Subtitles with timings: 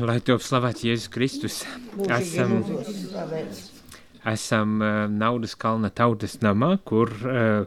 [0.00, 1.56] Lai top slavēts Jēzus Kristus.
[2.08, 2.54] Esam,
[4.32, 7.66] esam uh, naudas kalna tautas namā, kur uh,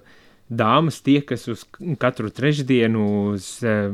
[0.49, 1.65] dāmas tiekas uz
[2.01, 3.03] katru trešdienu
[3.35, 3.91] uz uh,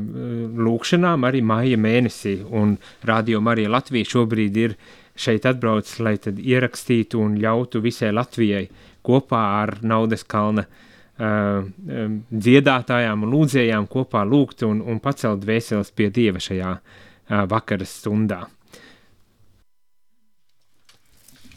[0.64, 2.38] lūkšanām arī māja mēnesī.
[2.48, 4.78] Un Radio Marija Latvija šobrīd ir
[5.12, 8.64] šeit atbrauc, lai tad ierakstītu un ļautu visai Latvijai
[9.04, 15.92] kopā ar naudas kalna uh, um, dziedātājām un lūdzējām kopā lūgt un, un pacelt dvēseles
[15.92, 17.00] pie Dieva šajā uh,
[17.48, 18.44] vakara stundā.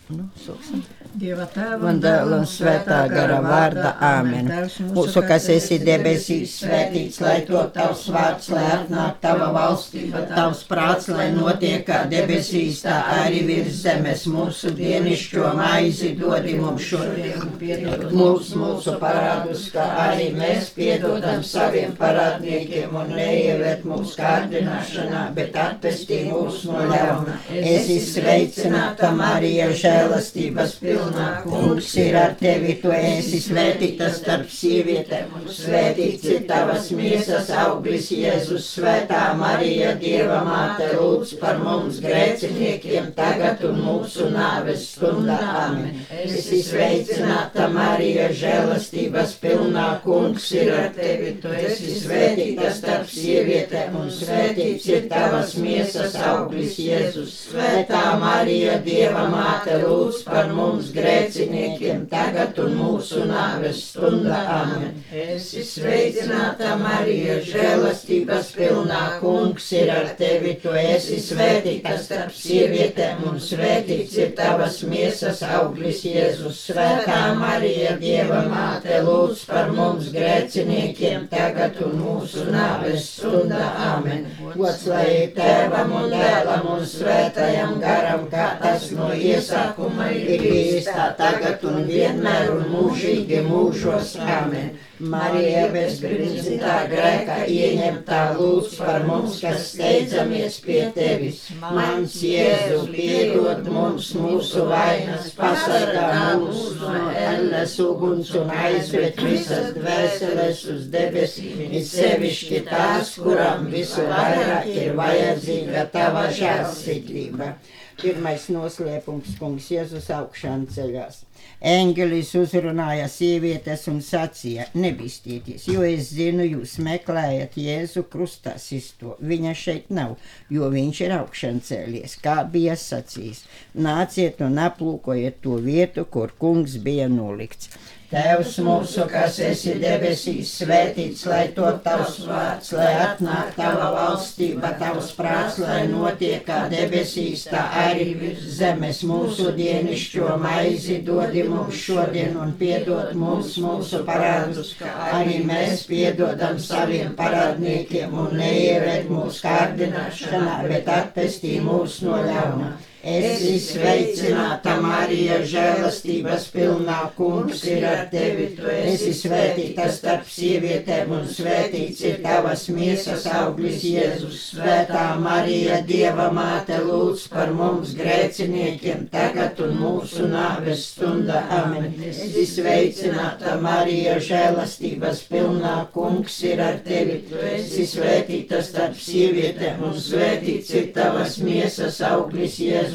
[0.06, 0.84] Nu, sūksim.
[1.18, 3.96] Dieva tēva un dēla un svētā gara vārda.
[4.06, 4.52] Āmen.
[4.94, 11.08] Mūsu, kas esi debesīs, svētīts, lai to tavs vārds, lai atnāk tava valstība, tavs prāts,
[11.10, 14.28] lai notiek kā debesīs, tā arī virs zemes.
[14.30, 21.98] Mūsu dienišķo maizi dodi mums šodien, piedod mums mūsu parādus, kā arī mēs piedodam saviem
[21.98, 27.40] parādniekiem un neievēt mūsu kārdināšanā, bet atpestī mūs no ļauna.
[27.64, 35.48] Esi sveicināta, Marija, žēlastības pilnā kungs ir ar tevi, tu esi svētīta starp sievietēm, un
[35.52, 43.64] svētīts ir tavas miesas auglis, Jēzus, svētā Marija, Dieva māte, lūdz par mums grēciniekiem tagad
[43.68, 45.40] un mūsu nāves stundā.
[45.66, 46.02] Amen.
[46.26, 54.12] Esi sveicināta Marija, žēlastības pilnā kungs ir ar tevi, tu esi svētīta starp sievietēm, un
[54.14, 62.58] svētīts ir tavas miesas auglis, Jēzus, svētā Marija, Dieva māte, lūdz par mums grēciniekiem tagad
[62.62, 64.40] un mūsu nāves stundā.
[64.56, 64.98] Amen.
[65.16, 73.40] Es sveicināta Marija, žēlastības pilnā kungs ir ar tevi, tu esi svētīta starp sievietēm un
[73.42, 76.64] svētīts ir tavas miesas auglis Jēzus.
[76.66, 83.64] Svētā Marija, Dieva māte, lūdz par mums grēciniekiem tagad un mūsu nāves stundā.
[83.86, 84.26] Amen.
[84.56, 91.12] Gods lai tēvam un dēlam un svētajam garam, kā tas no iesākuma ir bijis tā
[91.20, 94.16] tagad un vienmēr un mūžīgi mūžos.
[94.24, 94.76] Amen.
[94.96, 101.42] Marija bezbrīnītā grēkā ieņemtā lūdz par mums, kas steidzamies pie tevis.
[101.60, 106.08] Mans Jēzu piedod mums mūsu vainas, pasargā
[106.40, 114.08] mūs no elles uguns un aizved visas dvēseles uz debesīm, it sevišķi tās, kurām visu
[114.08, 117.58] vairāk ir vajadzīga tava žēlsirdība.
[118.02, 121.22] Pirmais noslēpums, kungs, Jēzus augšām ceļās.
[121.66, 129.16] Eņģelis uzrunāja sievietes un sacīja: Nebistieties, jo es zinu, jūs meklējat Jēzu krustā sisto.
[129.32, 130.14] Viņa šeit nav,
[130.54, 133.42] jo viņš ir augšām cēlies, kā bija sacījis.
[133.88, 137.74] Nāciet un aplūkojiet to vietu, kur kungs bija nolikts.
[138.06, 145.10] Tēvs mūsu, kas esi debesīs, svētīts, lai to tavs vārds, lai atnāk tava valstība, tavs
[145.18, 152.36] prāts, lai notiek kā debesīs, tā arī virs zemes mūsu dienišķo maizi dodi mums šodien
[152.42, 154.74] un piedod mums mūsu parādus,
[155.12, 162.76] arī mēs piedodam saviem parādniekiem un neieved mūsu kārdināšanā, bet atpestī mūs no ļauna.
[163.06, 168.48] Esi sveicināta, Marija, žēlastības pilnā kungs ir ar tevi.
[168.58, 174.40] Tu esi svētīta starp sievietēm un svētīts ir tavas miesas auglis Jēzus.
[174.56, 181.44] Svētā Marija, Dieva māte, lūdz par mums grēciniekiem tagad un mūsu nāves stundā.
[181.60, 181.94] Amen.
[182.10, 187.22] Esi sveicināta, Marija, žēlastības pilnā kungs ir ar tevi.
[187.30, 192.95] Tu esi svētīta starp sievietēm un svētīts ir tavas miesas auglis Jēzus.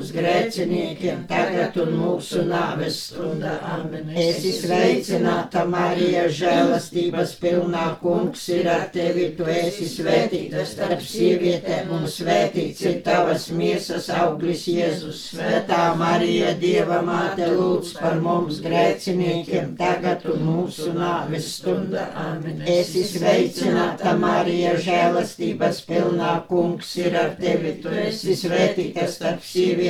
[0.00, 3.58] mums grēciniekiem, tagad un mūsu nāves stundā.
[3.68, 4.08] Amen.
[4.16, 12.06] Es izveicināta Marija, žēlastības pilnā kungs ir ar tevi, tu esi svētīta starp sievietēm un
[12.08, 15.26] svētīts ir tavas miesas auglis Jēzus.
[15.34, 22.06] Svētā Marija, Dieva māte, lūdz par mums grēciniekiem, tagad un mūsu nāves stundā.
[22.24, 22.64] Amen.
[22.64, 29.89] Es izveicināta Marija, žēlastības pilnā kungs ir ar tevi, tu esi svētīta starp sievietēm,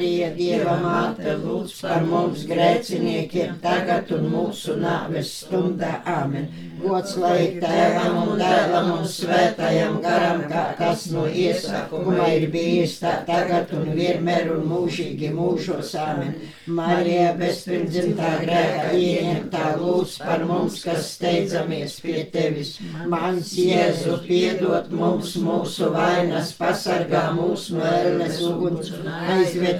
[0.00, 6.00] Dieva māte, lūdz par mums grēciniekiem tagad un mūsu nāves stundā.
[6.04, 6.48] Āmen.
[6.84, 13.14] Gods lai tēvam un dēlam un svētajam garam, kā tas no iesākuma ir bijis tā
[13.28, 15.94] tagad un vienmēr un mūžīgi mūžos.
[16.02, 16.34] Āmen.
[16.66, 22.74] Marija bezpirdzimtā grēka ieņemtā lūdz par mums, kas steidzamies pie tevis.
[23.08, 29.08] Mans Jēzu piedot mums mūsu vainas, pasargā mūs no ēles uguns un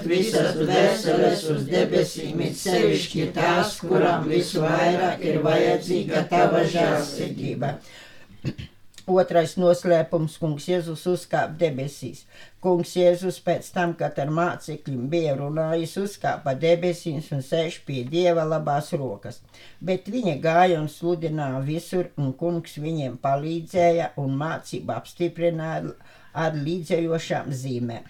[0.05, 7.75] aizved visas dvēseles uz debesīm, it sevišķi tās, kurām visvairāk ir vajadzīga tava žēlsirdība.
[9.05, 12.23] Otrais noslēpums, kungs Jēzus uzkāpa debesīs.
[12.59, 18.45] Kungs Jēzus pēc tam, kad ar mācekļiem bija runājis, uzkāpa debesīs un sēž pie Dieva
[18.49, 19.43] labās rokas.
[19.79, 25.93] Bet viņa gāja un sludināja visur, un kungs viņiem palīdzēja un mācību apstiprināja
[26.33, 28.09] ar līdzējošām zīmēm.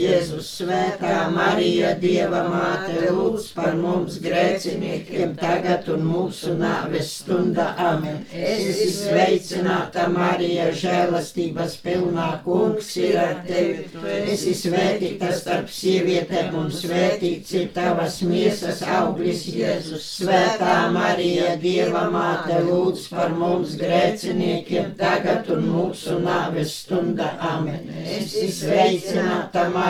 [0.00, 7.66] Jēzus, Svētā Marija, Dieva māte, lūdz par mums grēciniekiem tagad un mūsu nāves stundā.
[7.80, 8.22] Amen.
[8.32, 13.88] Es esmu sveicināta Marija, žēlastības pilnā kungs ir ar tevi.
[14.24, 20.08] Es esmu svētīta starp sievietēm un svētīts ir tavas miesas auglis Jēzus.
[20.20, 27.34] Svētā Marija, Dieva māte, lūdz par mums grēciniekiem tagad un mūsu nāves stundā.
[27.52, 27.88] Amen.
[28.00, 29.89] Es esmu sveicināta Marija.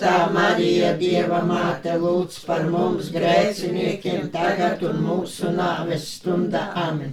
[0.00, 6.62] Svētā Marija, Dieva māte, lūdz par mums grēciniekiem tagad un mūsu nāves stundā.
[6.72, 7.12] Amen.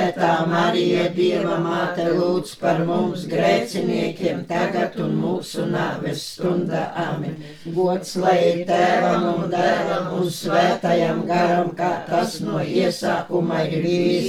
[0.51, 6.83] Marija, Dieva māte, lūdz par mums grēciniekiem tagad un mūsu nāves stundā.
[6.97, 7.37] Amen.
[7.75, 13.87] Gods lai tēvam un dēlam un svētajam garam, kā tas no iesākuma ir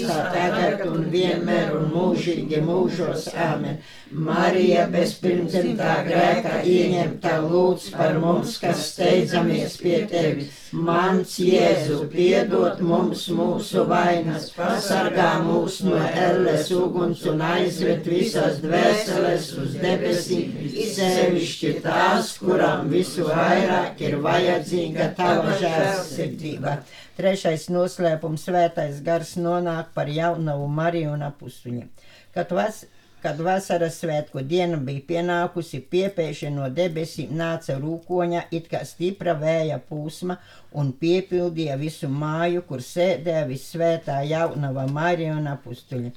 [0.08, 3.30] tā tagad un vienmēr un mūžīgi mūžos.
[3.34, 3.80] Amen.
[4.12, 10.61] Marija bezpirmdzimtā grēka ieņemta lūdz par mums, kas steidzamies pie tevis.
[10.72, 19.50] Mans Jēzu, piedod mums mūsu vainas, pasargā mūs no elles uguns un aizved visas dvēseles
[19.60, 20.54] uz debesīm,
[20.94, 26.78] sevišķi tās, kurām visu vairāk ir vajadzīga tava žēlsirdība.
[27.20, 31.92] Trešais noslēpums svētais gars nonāk par jaunavu Mariju un apustuņiem.
[32.32, 32.86] Kad vas,
[33.22, 39.76] Kad vasaras svētku diena bija pienākusi, piepēši no debesīm nāca rūkoņa, it kā stipra vēja
[39.86, 40.40] pūsma,
[40.74, 46.10] un piepildīja visu māju, kur sēdēja visvētā jaunava Marija un apustuļi.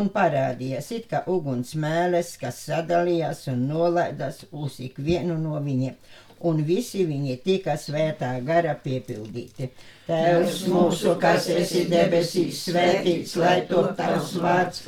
[0.00, 6.00] Un parādījās it kā uguns mēles, kas sadalījās un nolaidās uz ikvienu no viņiem,
[6.48, 9.68] un visi viņi tika svētā gara piepildīti.
[10.06, 14.84] Tēvs mūsu, kas esi debesīs, svētīts, lai top tavs vārds,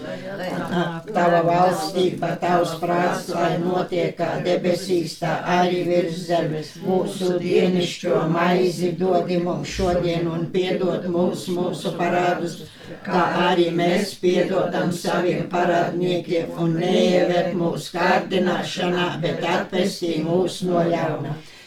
[1.09, 6.71] tava valstība, tavs prāts, lai notiek kā debesīs, tā arī virs zemes.
[6.85, 12.61] Mūsu dienišķo maizi dodi mums šodien un piedod mums mūsu parādus,
[13.03, 21.35] kā arī mēs piedodam saviem parādniekiem un neieved mūsu kārdināšanā, bet atpestī mūs no ļauna.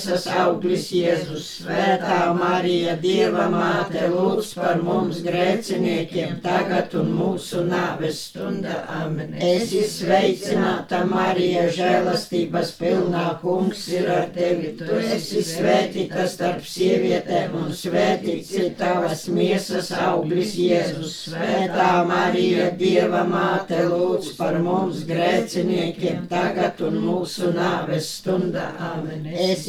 [0.00, 1.46] miesas auglis Jēzus.
[1.60, 8.78] Svētā Marija, Dieva māte, lūdz par mums grēciniekiem tagad un mūsu nāves stundā.
[8.88, 9.34] Amen.
[9.36, 14.72] Es izsveicināta Marija, žēlastības pilnā kungs ir ar tevi.
[14.80, 21.18] Tu esi svētīta starp sievietēm un svētīts ir tavas miesas auglis Jēzus.
[21.28, 28.70] Svētā Marija, Dieva māte, lūdz par mums grēciniekiem tagad un mūsu nāves stundā.
[28.94, 29.28] Amen.
[29.28, 29.68] Es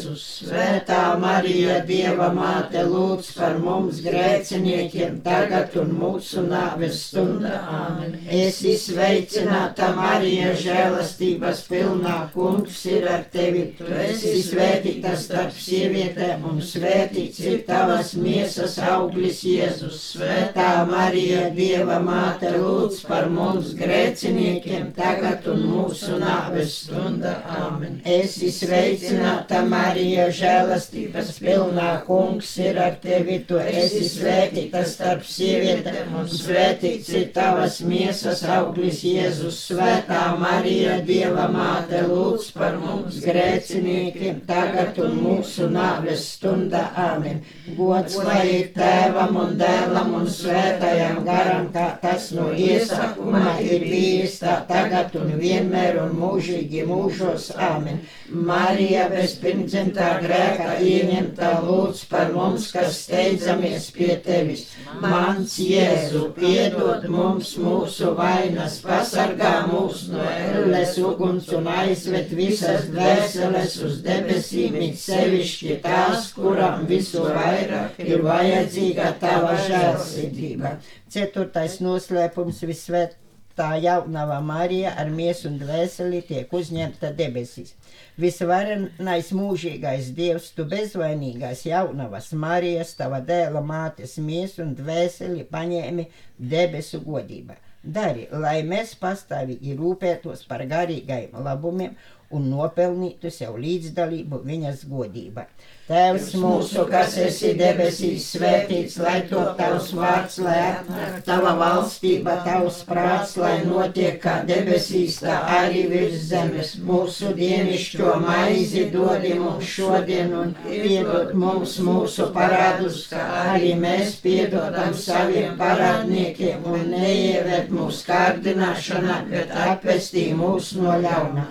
[0.00, 7.58] Svētā Marija, Dieva māte, lūdz par mums grēciniekiem tagad un mūsu nāves stundā.
[7.72, 8.14] Āmen.
[8.32, 13.66] Esi sveicināta Marija, žēlastības pilnā kungs ir ar tevi.
[13.78, 20.00] Tu esi svētīta starp sievietēm un svētīts ir tavas miesas auglis Jēzus.
[20.14, 27.36] Svētā Marija, Dieva māte, lūdz par mums grēciniekiem tagad un mūsu nāves stundā.
[27.60, 28.00] Āmen.
[28.08, 36.28] Esi sveicināta Marija, žēlastības pilnā kungs ir ar tevi, tu esi svētīta starp sievietēm, un
[36.28, 39.60] svētīts ir tavas miesas auglis Jēzus.
[39.72, 46.82] Svētā Marija, Dieva māte, lūdz par mums grēciniekiem, tagad un mūsu nāves stundā.
[47.02, 47.42] Āmen.
[47.76, 54.38] Gods lai ir tēvam un dēlam un svētajam garam, kā tas no iesākuma ir bijis
[54.42, 57.52] tā tagad un vienmēr un mūžīgi mūžos.
[57.56, 58.02] Āmen.
[58.32, 59.36] Marija bez
[59.72, 64.66] pirmdzimtā grēka ieņemtā lūdz par mums, kas steidzamies pie tevis.
[65.00, 73.78] Mans Jēzu, piedod mums mūsu vainas, pasargā mūs no elles uguns un aizved visas dvēseles
[73.86, 80.76] uz debesīm, it sevišķi tās, kuram visu vairāk ir vajadzīga tava žēlsirdība.
[81.12, 83.16] Ceturtais noslēpums visvēt
[83.56, 87.74] tā jaunava Marija ar miesu un dvēseli tiek uzņemta debesīs.
[88.20, 96.04] Visvarenais mūžīgais Dievs, tu bezvainīgās jaunavas Marijas, tava dēla mātes miesu un dvēseli paņēmi
[96.52, 97.56] debesu godībā.
[97.82, 101.96] Dari, lai mēs pastāvīgi rūpētos par garīgajiem labumiem
[102.36, 105.46] un nopelnītu sev līdzdalību viņas godībā.
[105.92, 112.78] Tēvs mūsu, kas esi debesīs, svētīts, lai to tavs vārds, lai atnāk tava valstība, tavs
[112.88, 116.70] prāts, lai notiek kā debesīs, tā arī virs zemes.
[116.88, 124.96] Mūsu dienišķo maizi dodi mums šodien un piedod mums mūsu parādus, kā arī mēs piedodam
[124.96, 131.50] saviem parādniekiem un neieved mūsu kārdināšanā, bet atpestī mūs no ļaunā.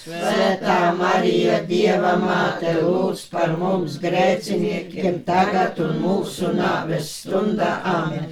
[0.01, 7.75] Svētā Marija, Dieva māte, lūdz par mums grēciniekiem tagad un mūsu nāves stundā.
[7.85, 8.31] Amen.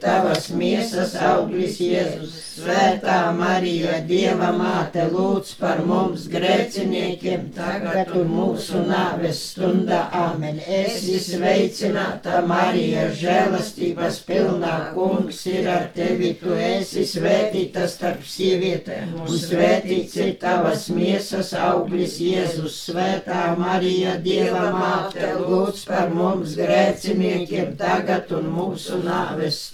[0.00, 2.40] tavas miesas auglis Jēzus.
[2.54, 10.04] Svētā Marija, Dieva māte, lūdz par mums grēciniekiem, tagad un mūsu nāves stundā.
[10.14, 10.60] Āmen.
[10.62, 16.30] Esi sveicināta, Marija, žēlastības pilnā kungs ir ar tevi.
[16.38, 22.78] Tu esi svētīta starp sievietēm, un svētīts ir tavas miesas auglis Jēzus.
[22.86, 29.73] Svētā Marija, Dieva māte, lūdz par mums grēciniekiem, tagad un mūsu nāves stundā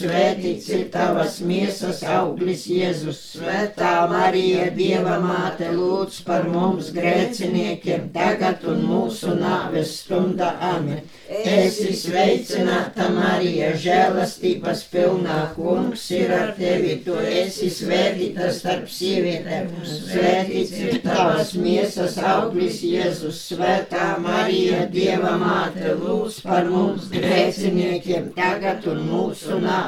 [0.00, 3.18] ir tavas miesas auglis Jēzus.
[3.34, 10.52] Svētā Marija, Dieva māte, lūdz par mums grēciniekiem tagad un mūsu nāves stundā.
[10.60, 11.02] Amen.
[11.28, 16.98] Esi sveicināta, Marija, žēlastības pilnā kungs ir ar tevi.
[17.04, 23.42] Tu esi svētīta starp sievietēm, svētīts ir tavas miesas auglis Jēzus.
[23.50, 29.87] Svētā Marija, Dieva māte, lūdz par mums grēciniekiem tagad un mūsu nāves stundā.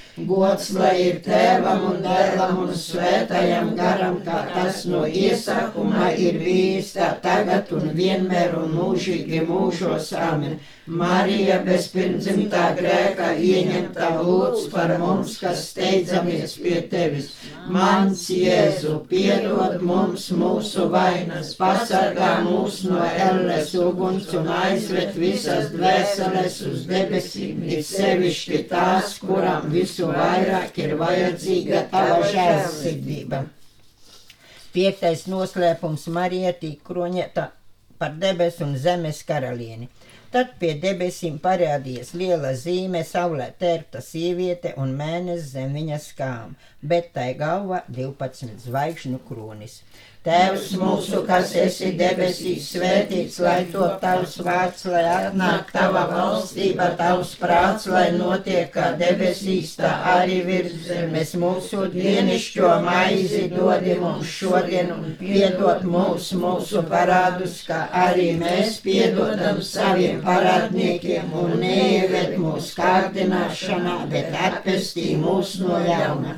[0.27, 6.93] Gods lai ir tēvam un dēlam un svētajam garam, kā tas no iesākuma ir bijis,
[6.97, 10.11] tā tagad un vienmēr un mūžīgi mūžos.
[10.17, 10.59] Amen.
[10.89, 17.27] Marija bezpirmdzimtā grēkā ieņemtā lūdz par mums, kas steidzamies pie tevis.
[17.69, 26.59] Mans Jēzu, piedod mums mūsu vainas, pasargā mūs no elles uguns un aizved visas dvēseles
[26.71, 33.45] uz debesīm, it sevišķi tās, kuram visu vairāk ir vajadzīga tava žēlsirdība.
[34.73, 37.51] Piektais noslēpums Marija tika kroņēta
[38.01, 39.91] par debesu un zemes karalieni.
[40.31, 46.53] Tad pie debesīm parādījās liela zīme, saulē tērpta sieviete un mēnesis zem viņas skām,
[46.91, 49.81] bet tai galva 12 zvaigžņu kronis.
[50.21, 57.31] Tēvs mūsu, kas esi debesīs, svētīts, lai to tavs vārds, lai atnāk tava valstība, tavs
[57.41, 61.33] prāts, lai notiek kā debesīs, tā arī virs zemes.
[61.41, 69.57] Mūsu dienišķo maizi dodi mums šodien un piedod mums mūsu parādus, kā arī mēs piedodam
[69.65, 76.37] saviem parādniekiem un neieved mūsu kārdināšanā, bet atpestī mūs no ļauna.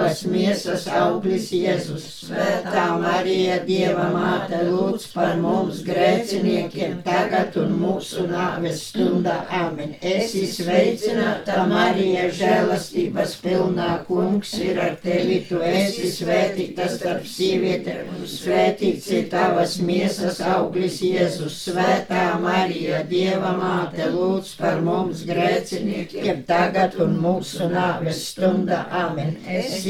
[0.00, 2.04] tavas miesas auglis Jēzus.
[2.24, 9.42] Svētā Marija, Dieva māte, lūdz par mums grēciniekiem tagad un mūsu nāves stundā.
[9.52, 9.92] Amen.
[10.00, 15.42] Esi sveicināta, Marija, žēlastības pilnā kungs ir ar tevi.
[15.48, 21.58] Tu esi svētīta starp sievietēm svētīts ir tavas miesas auglis Jēzus.
[21.66, 28.84] Svētā Marija, Dieva māte, lūdz par mums grēciniekiem tagad un mūsu nāves stundā.
[29.02, 29.36] Amen.
[29.50, 29.89] Esi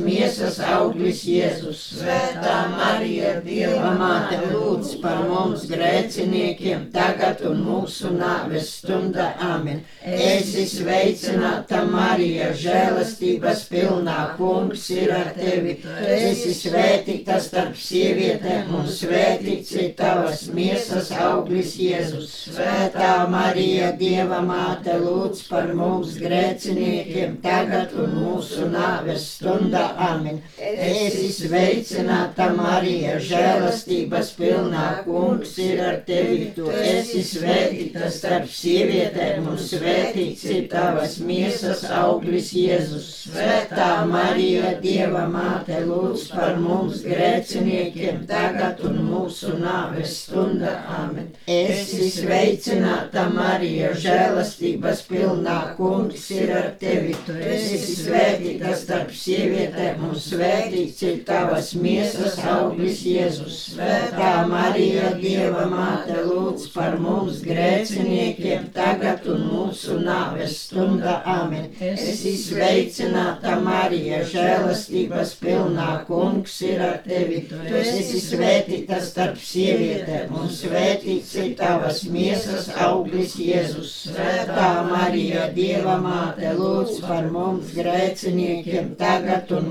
[0.65, 1.81] auglis Jēzus.
[1.99, 9.31] Svētā Marija, Dieva māte, lūdz par mums grēciniekiem tagad un mūsu nāves stundā.
[9.41, 9.83] Amen.
[10.01, 15.77] Esi sveicināta Marija, žēlastības pilnā kungs ir ar tevi.
[16.07, 22.33] Esi svētīta starp sievietēm un svētīts ir tavas miesas auglis Jēzus.
[22.55, 29.90] Svētā Marija, Dieva māte, lūdz par mums grēciniekiem tagad un mūsu nāves stundā.
[29.97, 30.39] Āmen.
[30.57, 36.51] Esi sveicināta, Marija, žēlastības pilnā kungs ir ar tevi.
[36.55, 43.09] Tu esi svētīta starp sievietēm un svētīts ir tavas miesas auglis Jēzus.
[43.31, 50.77] Svētā Marija, Dieva māte, lūdz par mums grēciniekiem tagad un mūsu nāves stunda.
[51.01, 51.31] Āmen.
[51.51, 57.15] Esi sveicināta, Marija, žēlastības pilnā kungs ir ar tevi.
[57.25, 63.57] Tu esi svētīta starp sievietēm un svētīts ir tavas miesas auglis Jēzus.
[63.71, 71.19] Svētā Marija, Dieva māte, lūdz par mums grēciniekiem tagad un mūsu nāves stunda.
[71.31, 71.69] Āmen.
[71.81, 77.43] Esi sveicināta, Marija, žēlastības pilnā kungs ir ar tevi.
[77.51, 83.95] Tu esi svētīta starp sievietēm un svētīts ir tavas miesas auglis Jēzus.
[84.11, 89.70] Svētā Marija, Dieva māte, lūdz par mums grēciniekiem tagad un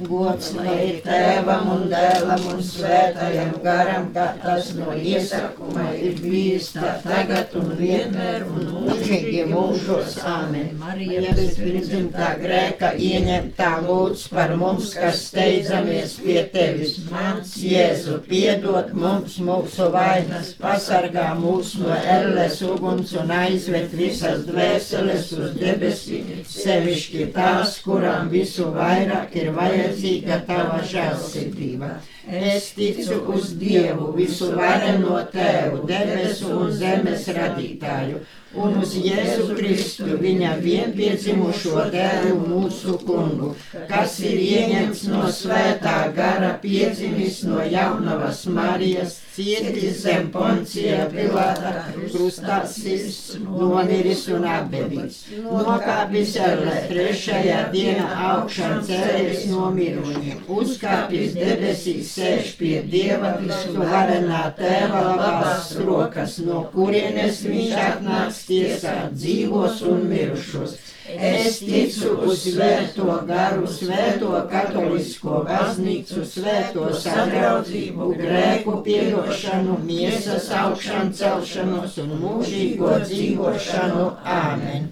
[0.00, 6.70] Gods lai ir tēvam un dēlam un svētajam garam, kā tas no iesakuma ir bijis
[6.72, 10.16] tā tagad un vienmēr un mūžīgi mūžos.
[10.30, 10.70] Āmen.
[10.80, 16.96] Marija bez pirmzimtā grēka ieņemtā lūdz par mums, kas steidzamies pie tevis.
[17.10, 25.28] Mans Jēzu, piedod mums mūsu vainas, pasargā mūs no elles uguns un aizved visas dvēseles
[25.36, 29.52] uz debesīm, sevišķi tās, kurām visu vairāk ir
[29.90, 31.88] vajadzīga tava žēlsirdība.
[32.28, 38.20] Es ticu uz Dievu, visu vareno tēvu, debesu un zemes radītāju
[38.54, 43.52] un uz Jēzu Kristu, viņa vienpiedzimušo dēlu mūsu kungu,
[43.88, 52.64] kas ir ieņemts no svētā gara, piedzimis no jaunavas Marijas, cietis zem poncija Pilāta, krustā
[52.66, 62.52] sirds, nomiris un apbedīts, nokāpis ellē, trešajā dienā augšām cēlies no mirušiem, uzkāpis debesīs, sēž
[62.58, 70.78] pie Dieva, tu varenā tēva labās rokas, no kurienes viņš atnāks tiesāt dzīvos un mirušos.
[71.10, 81.98] Es ticu uz svēto garu, svēto katolisko baznīcu, svēto sadraudzību, grēku piedošanu, miesas augšanu celšanos
[82.04, 84.10] un mūžīgo dzīvošanu.
[84.38, 84.90] Āmen!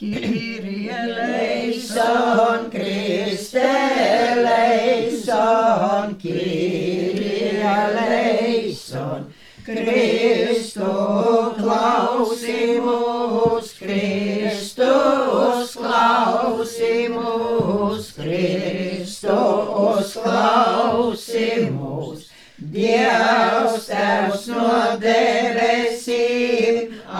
[0.00, 3.66] Kyrie eleison, Christe
[4.32, 9.28] eleison, Kyrie eleison.
[9.62, 10.80] Kristu
[11.60, 22.24] klausimus, Kristus klausimus, Kristus klausimus.
[22.60, 25.49] Dievs tevs no debesīm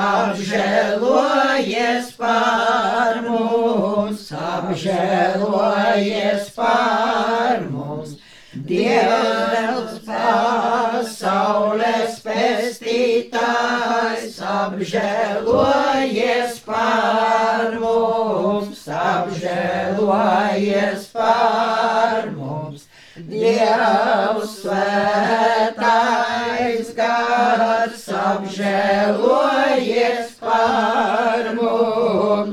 [0.00, 8.16] apžēlojies par mums, apžēlojies par mums.
[8.50, 22.88] Dievs pasaules pestītājs apžēlojies par mums, apžēlojies par mums.
[23.30, 25.59] Dievs svētais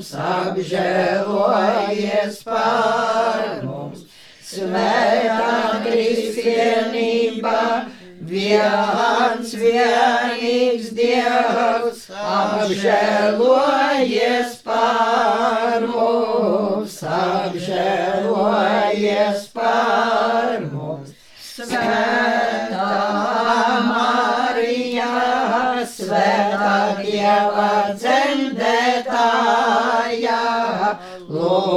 [0.08, 4.04] mums, apžēlojies par mums.
[4.48, 7.88] Svētā kristienība,
[8.22, 19.57] viens vienīgs Dievs, apžēlojies par mums, apžēlojies par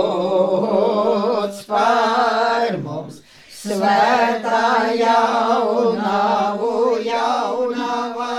[0.00, 3.20] lūdz par mums.
[3.60, 4.60] Svētā
[4.96, 6.70] jaunavu
[7.04, 8.36] jaunavā,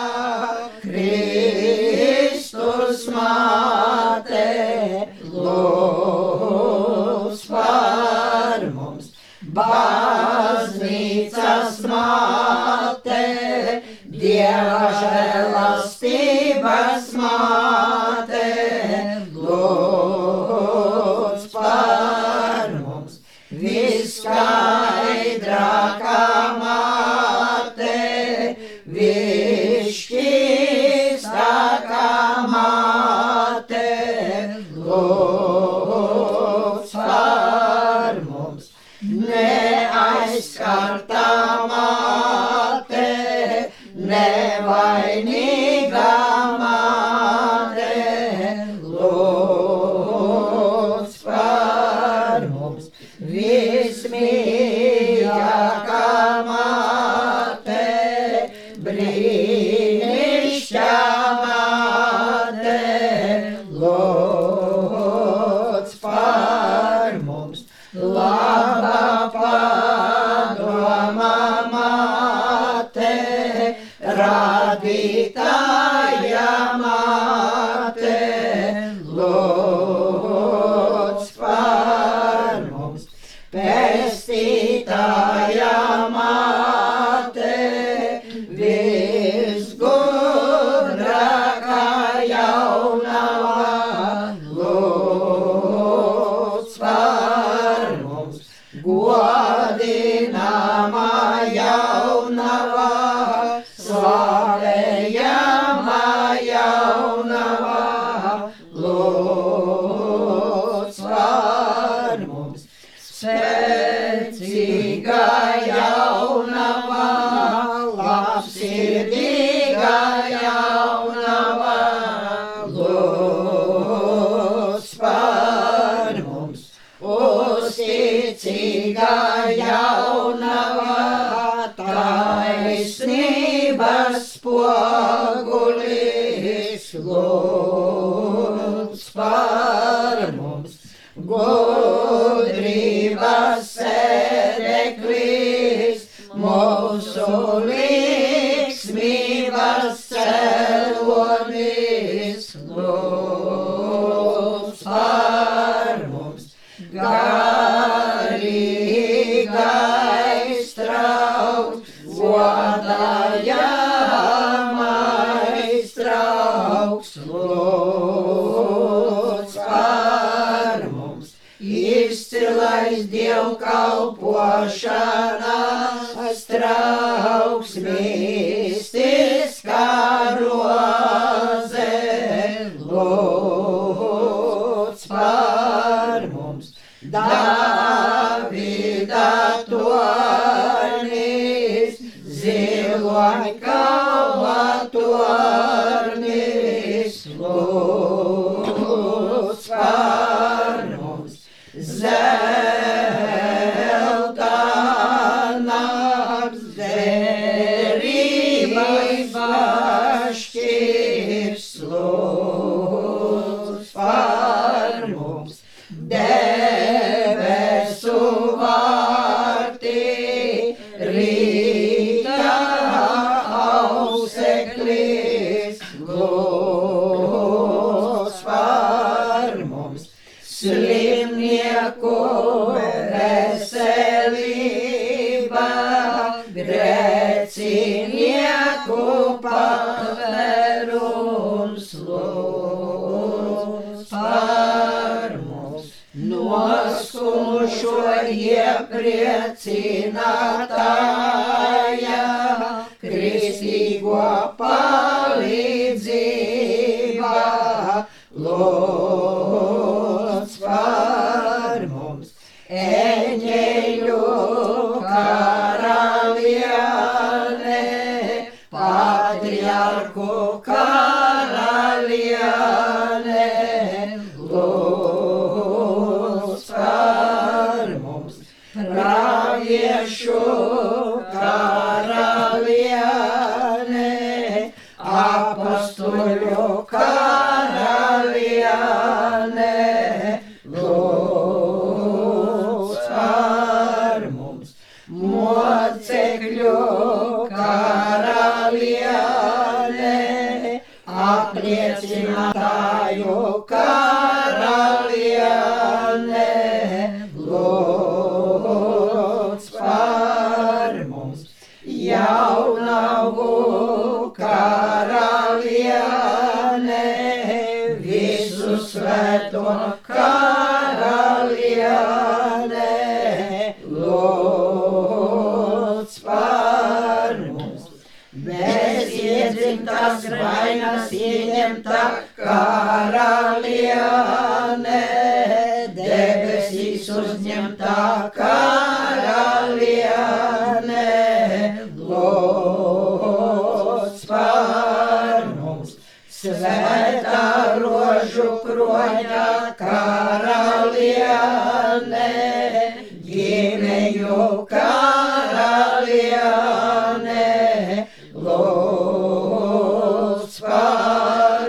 [0.81, 4.47] Kristus māte,
[5.35, 9.11] lūdz par mums.
[9.51, 13.21] Baznīcas māte,
[14.11, 17.90] Dieva žēlastības māte,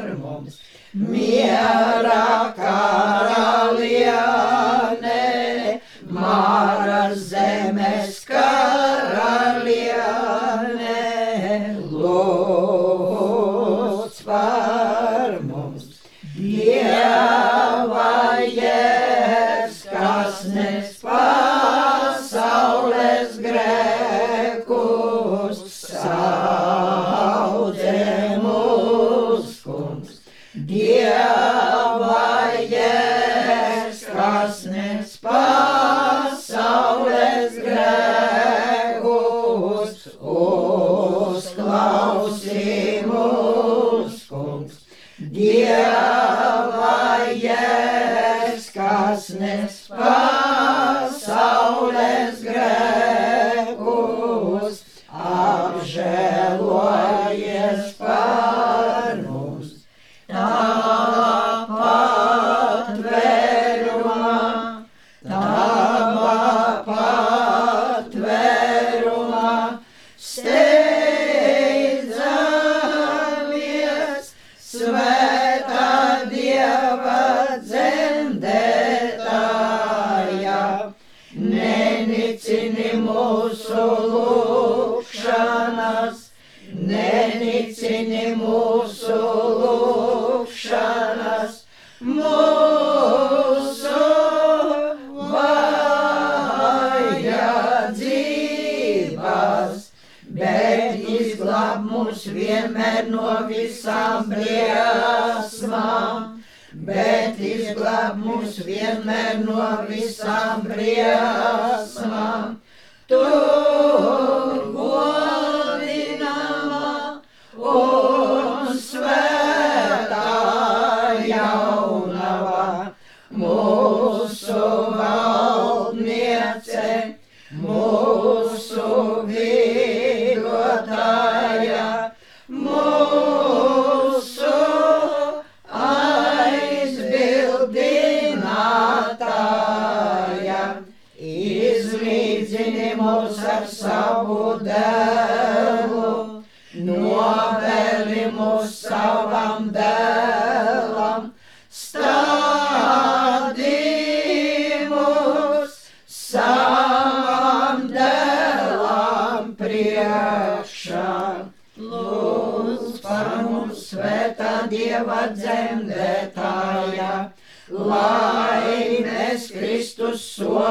[0.03, 0.51] par mums.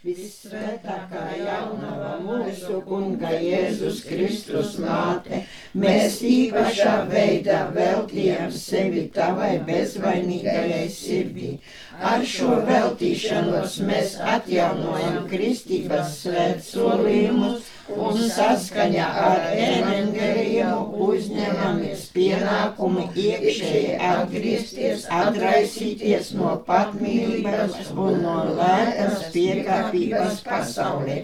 [0.04, 5.40] Visvētākā jaunava mūsu kunga Jēzus Kristus māte,
[5.74, 11.56] mēs īpašā veidā veltījām sevi tavai bezvainīgajai sirdī.
[11.98, 20.68] Ar šo veltīšanos mēs atjaunojam kristības svētsolījumus un saskaņā ar evangeliju
[21.06, 31.18] uzņemamies pienākumu iekšēji atgriezties, atraisīties no patmīlības un no lētas piekāpības pasaulē,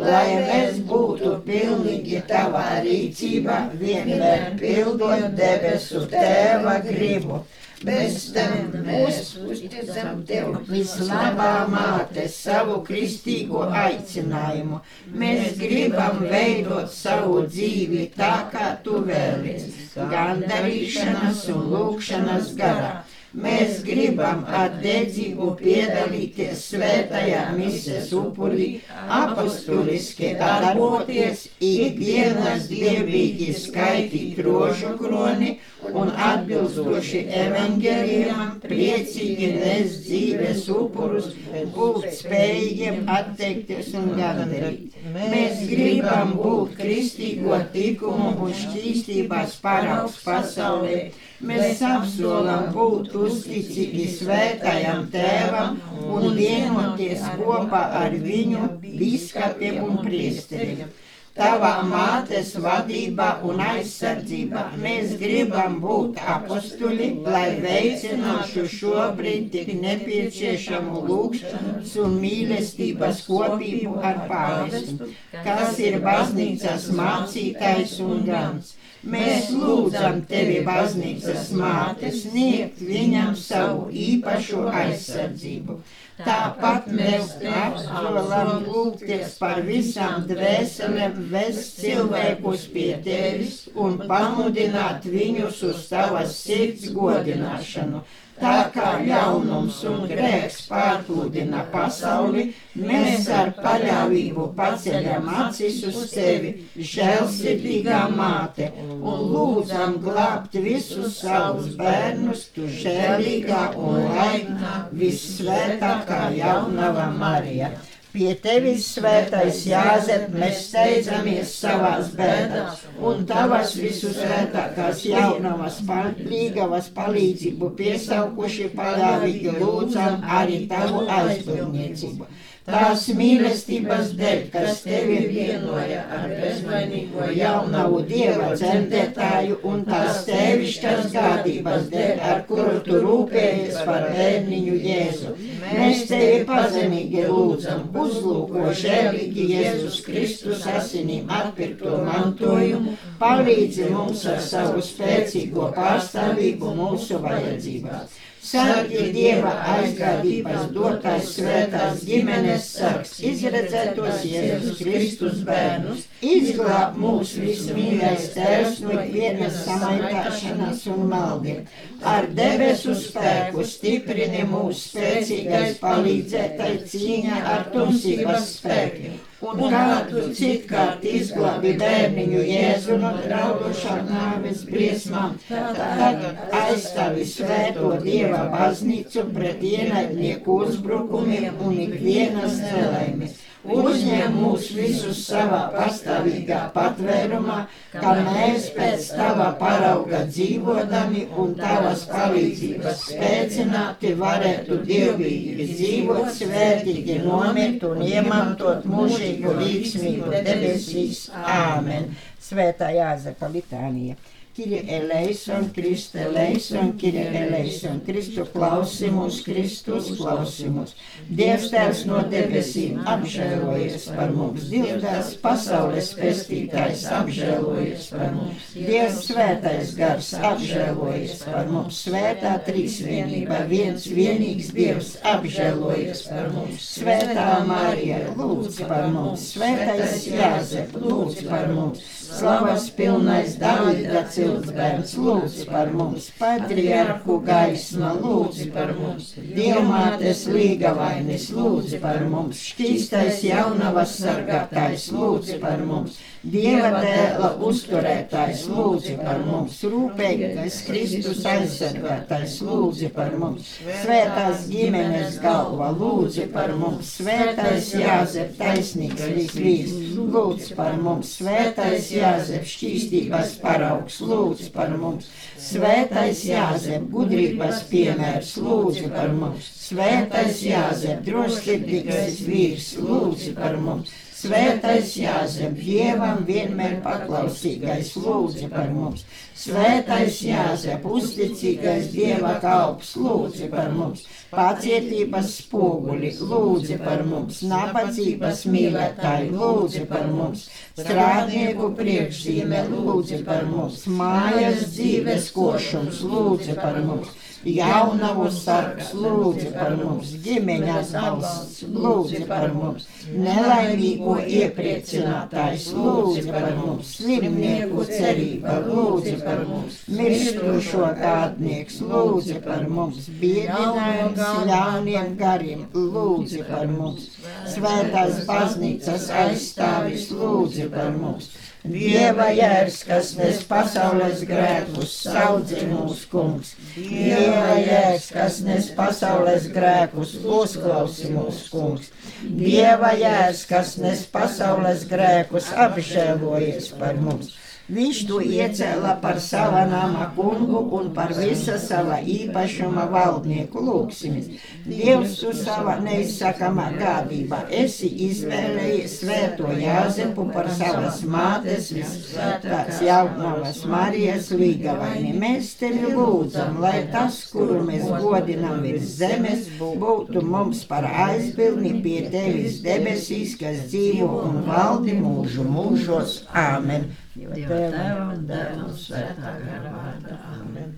[0.00, 7.44] lai mēs būtu pilnīgi tavā rīcībā, vienmēr pildot debesu tēva gribu.
[7.84, 14.80] Bez tam mēs uzticam tev vislabā māte savu kristīgo aicinājumu.
[15.12, 22.94] Mēs gribam veidot savu dzīvi tā, kā tu vēlies, gandarīšanas un lūkšanas garā.
[23.36, 28.68] Mēs gribam ar dedzību piedalīties svētajā mises upurī,
[29.12, 35.50] apustuliski darboties, ikdienas dievīgi skaitīt rožu kroni
[35.92, 41.28] un atbilstoši evaņģēlijam priecīgi nes dzīves upurus,
[41.76, 44.96] būt spējīgiem atteikties un gandarīt.
[45.12, 51.00] Mēs gribam būt kristīgo tikumu un šķīstības paraugs pasaulē.
[51.44, 60.94] Mēs apsolam būt uzticīgi svētajam tēvam un vienoties kopā ar viņu biskupiem un priesteriem
[61.36, 64.62] tavā mātes vadībā un aizsardzībā.
[64.80, 75.12] Mēs gribam būt apstuļi, lai veicinātu šobrīd tik nepieciešamu lūgšanas un mīlestības kopību ar pāvestu,
[75.44, 78.74] kas ir baznīcas mācītājs un gans.
[79.06, 85.78] Mēs lūdzam tevi, baznīcas māte, sniegt viņam savu īpašo aizsardzību.
[86.16, 95.88] Tāpat mēs apsolam lūgties par visām dvēselēm, vest cilvēkus pie tevis un pamudināt viņus uz
[95.92, 98.02] tavas sirds godināšanu
[98.36, 106.52] Tā kā ļaunums un grēks pārpludina pasauli, mēs ar paļāvību paceļam acis uz tevi,
[106.90, 117.72] žēlsirdīgā māte, un lūdzam glābt visus savus bērnus, tu žēlīgā un laimīgā, vissvētākā jaunava Marija.
[118.16, 127.68] Pie tevis, svētais Jāzep, mēs steidzamies savās bēdās, un tavas visu svētākās jaunavas palīgavas palīdzību
[127.76, 132.30] piesaukuši paļāvīgi lūdzam arī tavu aizbildniecību
[132.66, 141.86] tās mīlestības dēļ, kas tevi vienoja ar bezvainīgo jaunavu dieva dzemdētāju un tās tēvišķas gādības
[141.92, 145.36] dēļ, ar kuru tu rūpējies par bērniņu Jēzu.
[145.62, 154.82] Mēs tevi pazemīgi lūdzam, uzlūko žēlīgi Jēzus Kristus asinīm atpirkto mantojumu, palīdzi mums ar savu
[154.82, 158.25] spēcīgo pārstāvību mūsu vajadzībās.
[158.46, 168.80] Sargi Dieva aizgādības dotais svētās ģimenes sargs, izredzētos Jēzus Kristus bērnus, izglāb mūs vismīļais tēvs
[168.84, 171.64] no ikvienas samaitāšanas un maldiem.
[172.06, 179.18] Ar debesu spēku stiprini mūs spēcīgais palīdzētai cīņā ar tumsības spēkiem
[179.52, 186.24] un kādu citkārt izglābi bērniņu Jēzu no draudošām nāves briesmām, tad
[186.62, 196.60] aizstāvi svēto Dieva baznīcu pret ienaidnieku uzbrukumiem un ikvienas nelaimes uzņem mūs visus savā pastāvīgā
[196.74, 197.58] patvērumā,
[197.94, 207.84] kā mēs pēc tava parauga dzīvodami un tavas palīdzības spēcināti varētu dievīgi dzīvot, svētīgi nomirt
[207.90, 211.26] un iemantot mūžīgu līdzsmību debesīs.
[211.56, 212.12] Āmen!
[212.46, 214.14] Svētā Jāzepa litānija!
[214.56, 220.94] Kyrie eleison, Kriste eleison, Kyrie eleison, Kristu klausimus, Kristus klausimus.
[221.28, 229.20] Dievs Tēvs no debesīm apžēlojies par mums, Dievs Tēvs pasaules pestītājs apžēlojies par mums, Dievs
[229.26, 238.24] Svētais Gars apžēlojies par mums, Svētā Trīsvienība, viens vienīgs Dievs apžēlojies par mums, Svētā Marija,
[238.40, 246.28] lūdz par mums, Svētais Jāzep, lūdz par mums, Slavas pilnais Davida ciltsbērns, lūdz par mums,
[246.38, 255.82] patriarhu gaisma, lūdz par mums, Dievmātes līgavainis, lūdz par mums, šķīstais jaunavas sargātājs, lūdz par
[255.86, 263.72] mums, Dieva dēla uzturētājs, lūdz par mums, rūpīgais Kristus aizsargātājs, lūdz par mums,
[264.04, 272.68] svētās ģimenes galva, lūdz par mums, svētais Jāzep, taisnīgs vīrs, lūdz par mums, svētais Jāzep,
[272.76, 274.35] šķīstības paraugs, lūdz
[274.74, 275.28] par mums,
[275.68, 284.12] svētais Jāzep, gudrības piemērs, lūdz par mums, svētais Jāzep, drosmīgais vīrs, lūdz par mums.
[284.36, 289.22] Svētais Jāzep, Dievam vienmēr paklausīgais, lūdzu par mums.
[289.56, 294.26] Svētais Jāzep, uzticīgais Dieva kalps, lūdzu par mums.
[294.52, 297.62] Pacietības spoguļi, lūdzu par mums.
[297.70, 300.68] Nabadzības mīlētāji, lūdzu par mums.
[301.00, 304.04] Strādnieku priekšzīme, lūdzu par mums.
[304.20, 307.32] Mājas dzīves košums, lūdzu par mums
[307.64, 317.14] jaunavu sargs, lūdzi par mums, ģimeņas balsts, lūdzi par mums, nelaimīgo iepriecinātājs, lūdzi par mums,
[317.18, 326.86] slimnieku cerība, lūdzi par mums, mirstušo gādnieks, lūdzi par mums, biedinājums ļauniem gariem, lūdzi par
[326.90, 327.30] mums,
[327.74, 331.50] svētās baznīcas aizstāvis, lūdzi par mums.
[331.86, 336.72] Dieva jērs, kas nes pasaules grēkus, saudzi mūsu kungs.
[336.96, 342.10] Dieva jērs, kas nes pasaules grēkus, uzklausi mūsu kungs.
[342.42, 347.54] Dieva jērs, kas nes pasaules grēkus, apžēlojies par mums.
[347.86, 354.48] Viņš to iecēla par sava nama kungu un par visa sava īpašuma valdnieku lūksimies.
[354.88, 364.50] Dievs uz sava neizsakamā gādībā esi izvēlējies svēto Jāzepu par savas mātes visvētās jaunavas Marijas
[364.50, 365.36] līgavaini.
[365.38, 372.18] Mēs tevi lūdzam, lai tas, kuru mēs godinam virs zemes, būtu mums par aizbildni pie
[372.34, 376.40] tevis debesīs, kas dzīvo un valdi mūžu mūžos.
[376.66, 377.06] Āmen!
[377.36, 378.46] Dieva tēva un
[378.86, 380.38] un svētā gara vārdā.
[380.54, 380.94] Amen.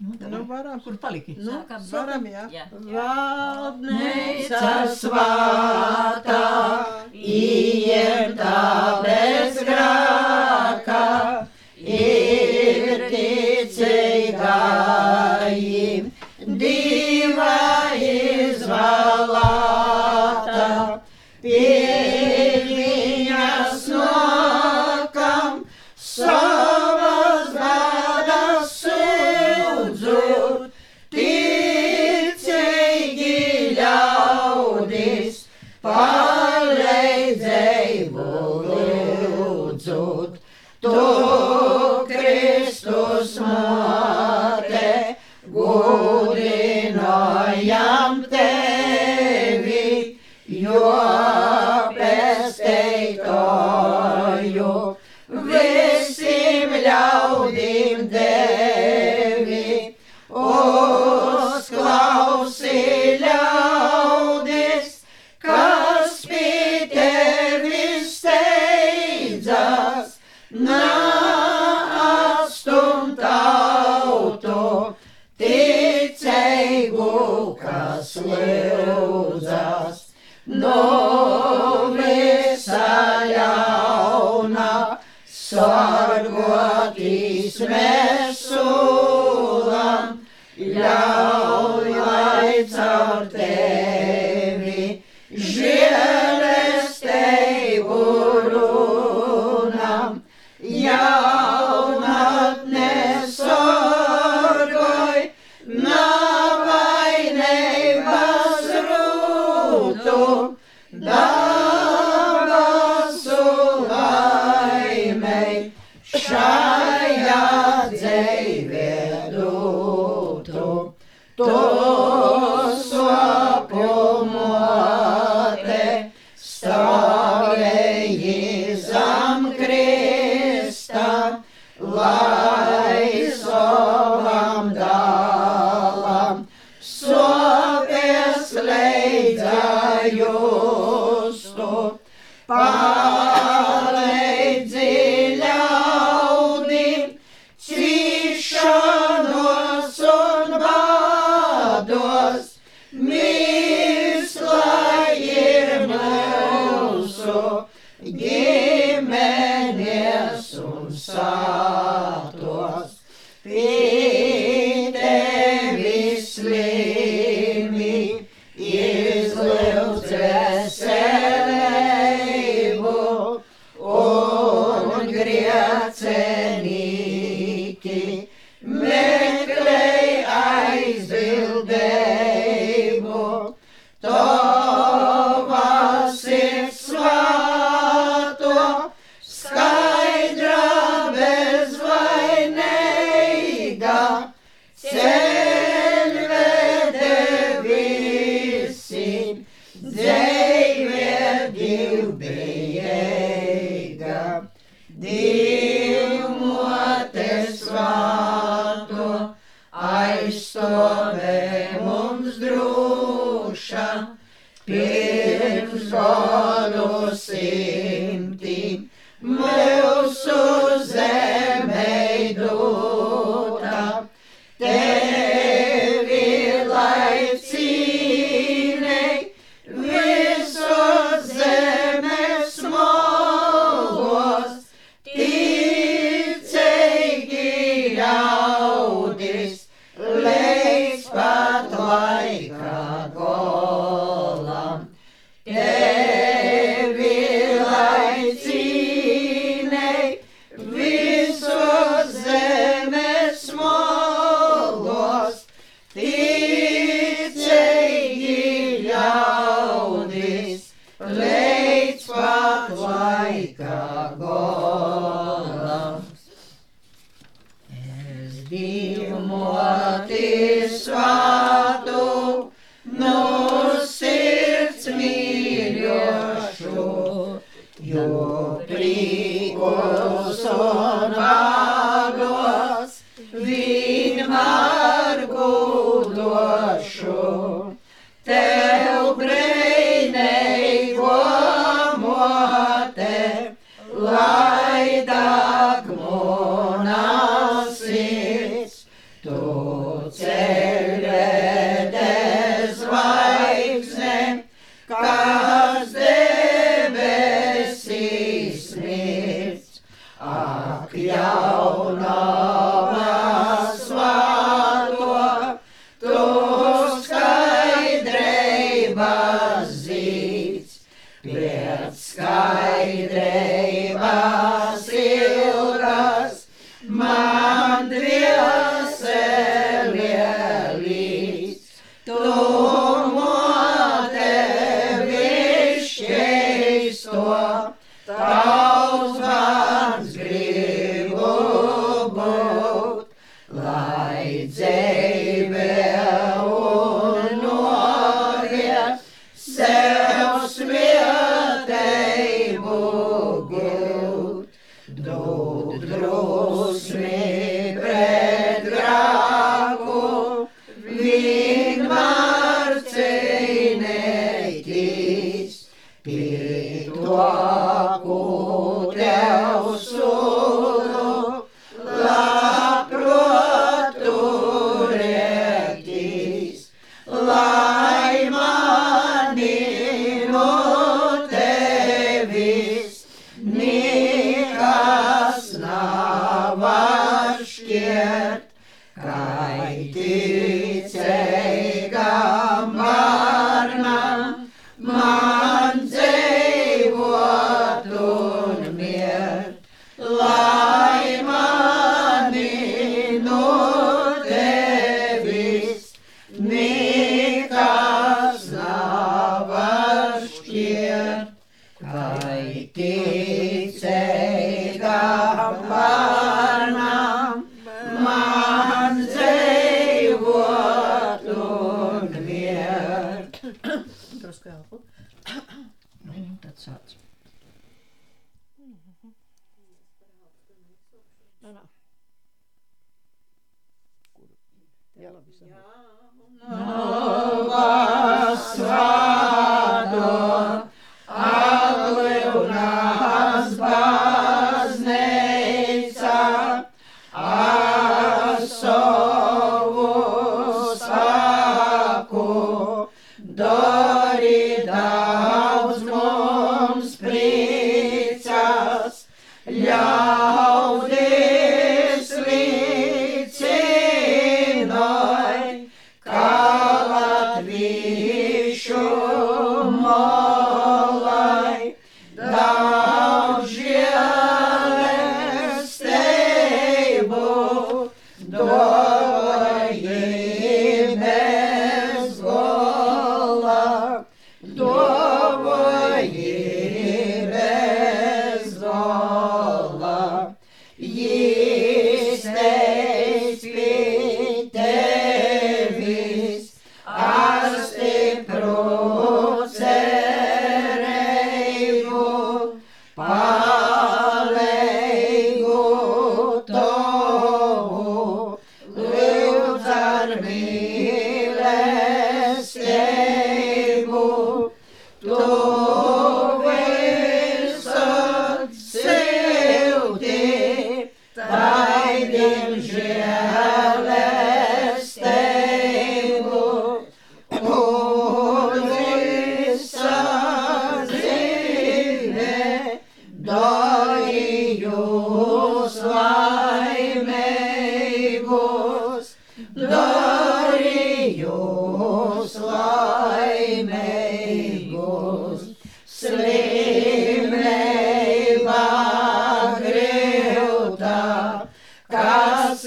[0.00, 1.34] Nu, nu, varam, kur paliki?
[1.36, 1.58] Nu,
[1.92, 2.46] varam, jā.
[2.54, 2.62] jā.
[2.94, 6.38] Valdneica svātā,
[7.12, 8.54] iemtā
[9.04, 11.02] bez grāka,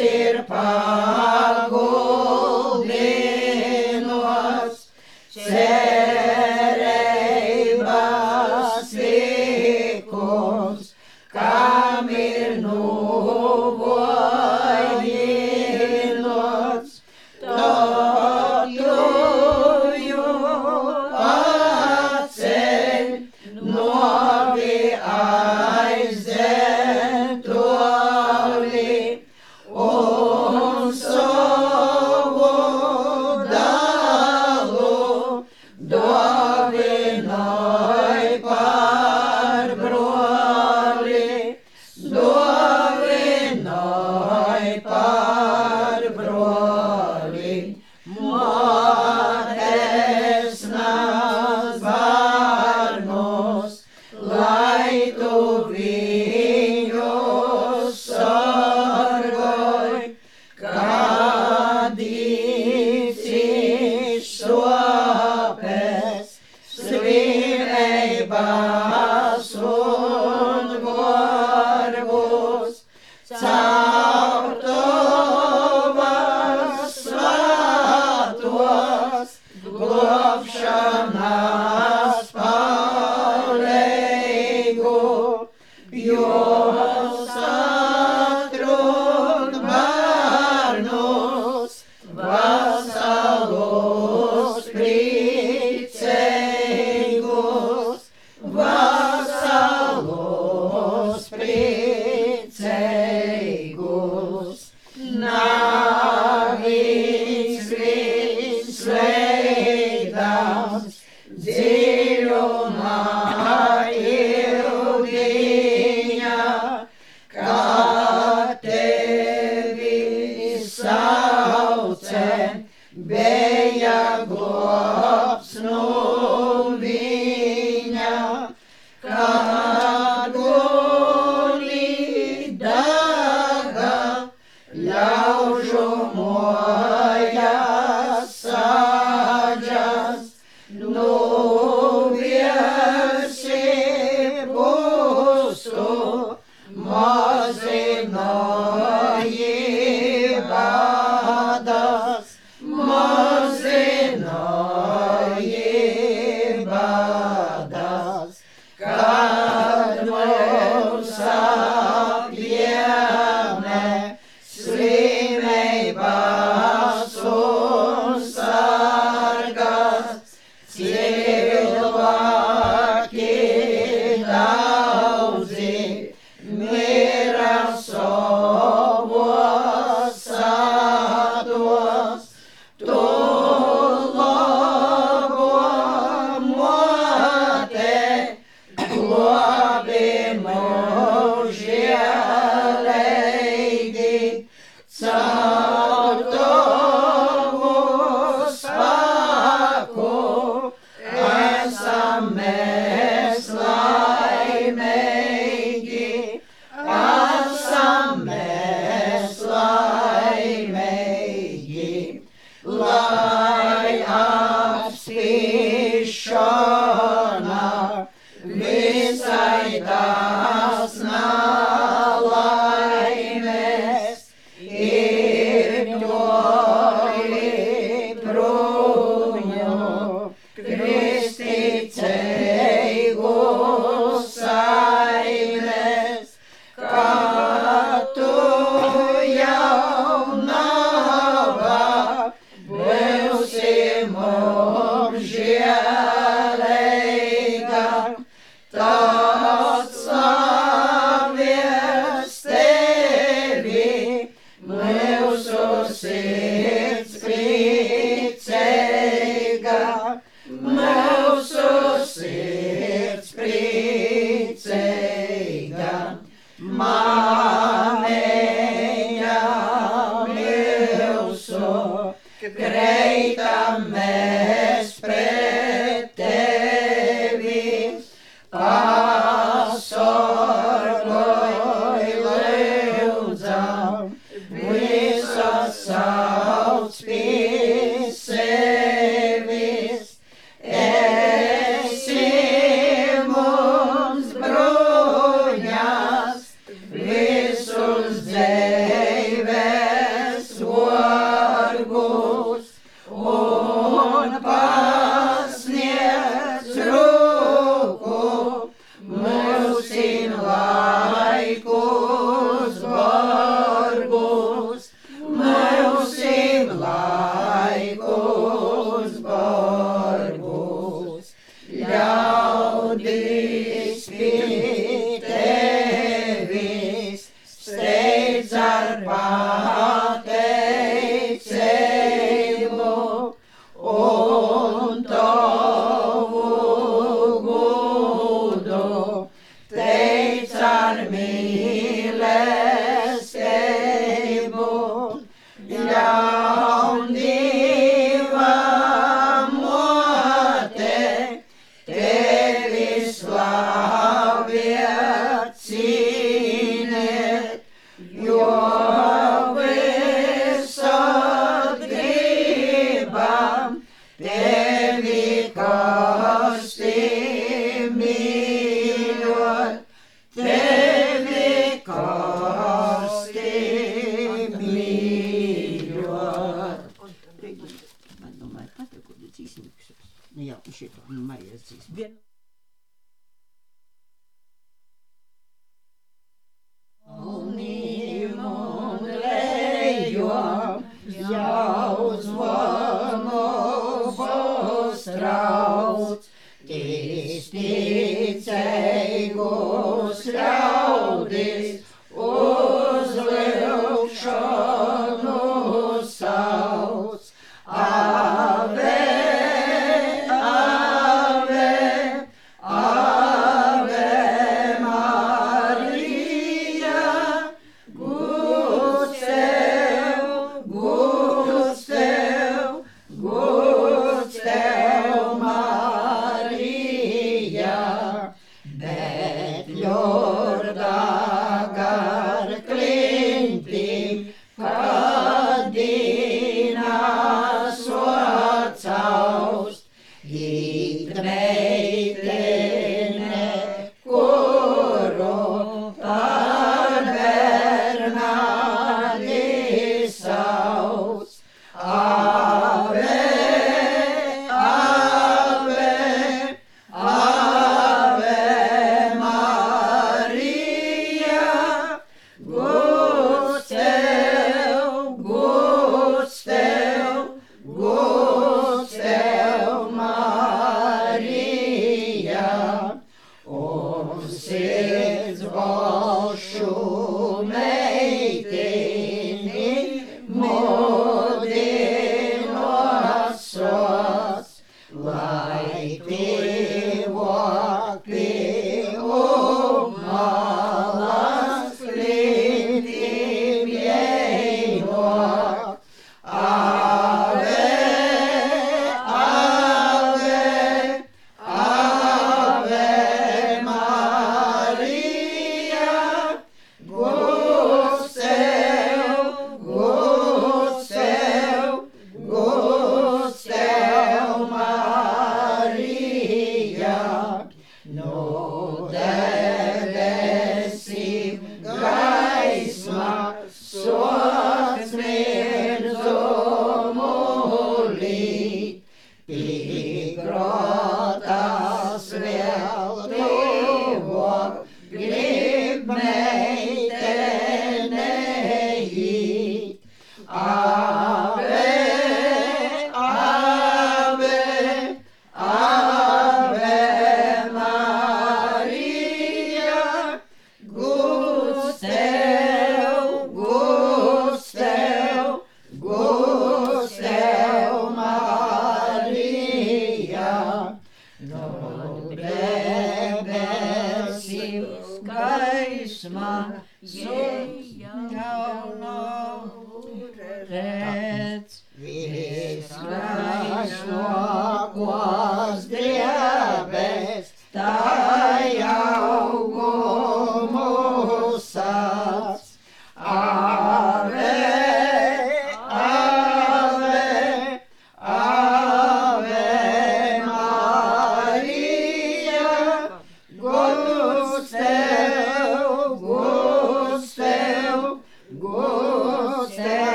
[0.00, 1.19] sirpa.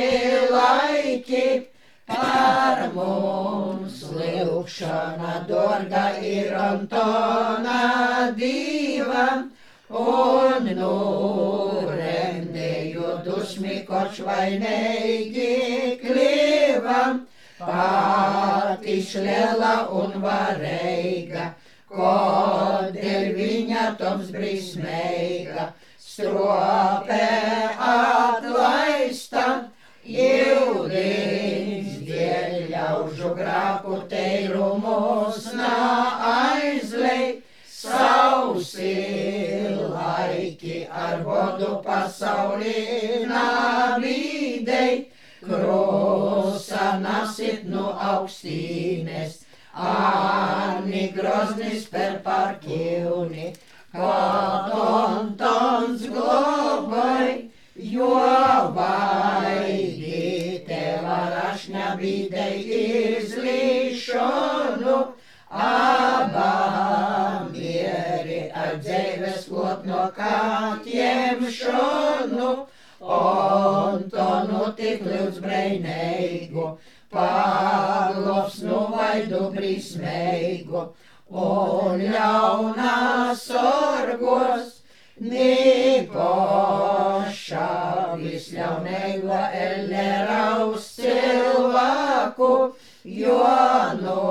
[0.52, 1.68] laiki,
[2.12, 9.48] Par mums lūkšana dorga ir Antona diva,
[9.88, 12.04] un nurendēju
[13.24, 15.48] dusmi koč vainīgi
[16.04, 17.24] klivam,
[17.62, 21.46] pati šļela un varēga,
[21.92, 27.28] kodēļ viņa toms brismeiga, strope
[27.92, 29.46] atlaista,
[30.02, 35.76] Ilgins dēļ ļaužu grāku teirumus nā
[36.32, 38.96] aizlej, sausi
[39.78, 45.06] laiki ar vodu pasaulī nabīdei,
[45.46, 49.41] krosa nasit no augstīnes,
[49.74, 53.54] Ani groznis per parkivni,
[53.94, 58.12] kad Antons globai, jo
[58.76, 62.60] vaigi teva rašņa bidei
[63.22, 64.98] izlīšanu,
[65.52, 72.52] abām mieri ar dzēves klot no kātiem šonu,
[73.02, 76.74] Antonu tik līdz breineigu,
[77.12, 80.84] paglops nu vaidu brismeigu,
[81.46, 83.00] un ļaunā
[83.38, 84.78] sorgos,
[85.22, 86.56] Nipoša
[88.18, 92.48] visļaunīga eleraus cilvēku,
[93.20, 93.36] jo
[94.00, 94.24] no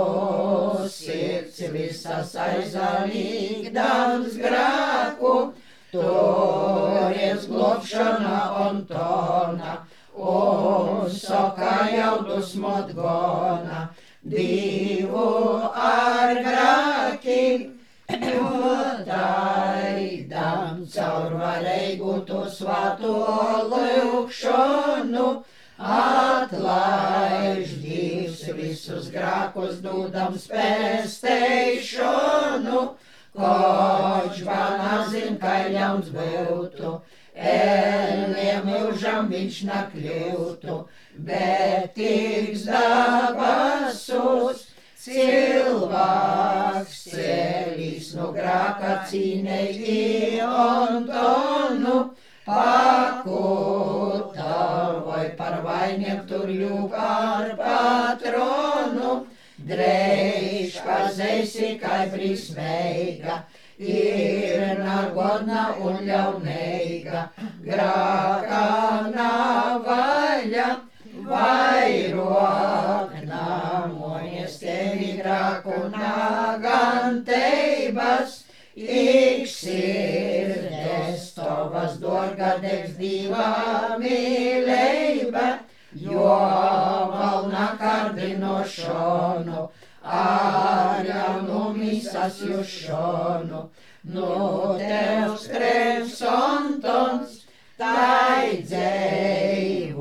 [0.91, 5.35] sirds visas aizalīgdams grāku,
[5.93, 9.80] tories globšana Antona,
[10.31, 13.89] un soka jau dusmot gona,
[14.23, 15.27] divu
[15.75, 17.81] ar grāki,
[20.31, 23.15] jotaidam caur varēgu tu svāto
[23.73, 25.45] lūkšanu,
[25.81, 32.81] atlaiž Dievs visus grākus dūdams pēsteišanu,
[33.37, 37.01] koč vanazin, kā ļauns būtu.
[37.41, 40.75] Eliem mūžam viņš nakļūtu,
[41.25, 44.67] bet tiks dabasus,
[45.01, 51.97] cilvēks ceļīs no grāka cīnēji Antonu,
[52.45, 53.39] pakūtā
[55.07, 59.25] vai par vainiem tur jū par patronu,
[59.65, 63.41] dreiž pazēsi kā brīsmeiga
[63.81, 67.23] ir nagodna un ļaunīga,
[67.65, 68.65] grākā
[69.15, 70.67] navaļa,
[71.31, 76.71] vairāk namojas tevi grāku naganteibas,
[78.77, 79.73] iksirdes
[81.35, 85.49] tovas dorgadegs divā mīleiba,
[85.97, 86.37] jo
[87.17, 89.70] valna kardinošonu ar
[92.21, 93.69] jaunu misas jušonu.
[94.03, 97.45] No tevs krevs Antons,
[97.77, 99.97] tai dzēvodams,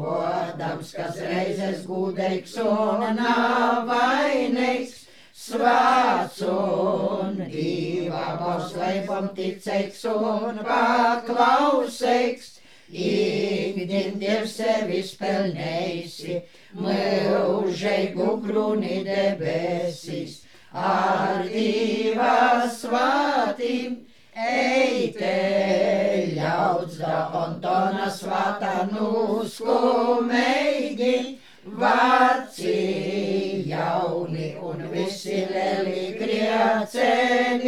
[0.96, 12.60] kas reizes gudeiks un navainīgs, svāts un divā paslēpam ticeiks un paklauseiks,
[12.90, 16.42] Ikdien Dievs sevi spēlnēsi,
[16.74, 24.06] mūžeigu krūni debesīs, ar divā svātīm.
[24.40, 25.34] Eite
[26.36, 30.08] ļauds da Antona svātā nuskumeigi,
[31.76, 37.60] vāci jauni un visi leli griecenīgi,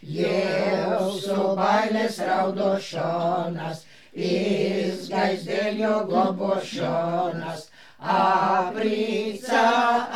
[0.00, 3.82] Jēzu bailes raudošanas,
[4.14, 7.66] izgaisdeļo globošanas,
[8.00, 9.66] aprīca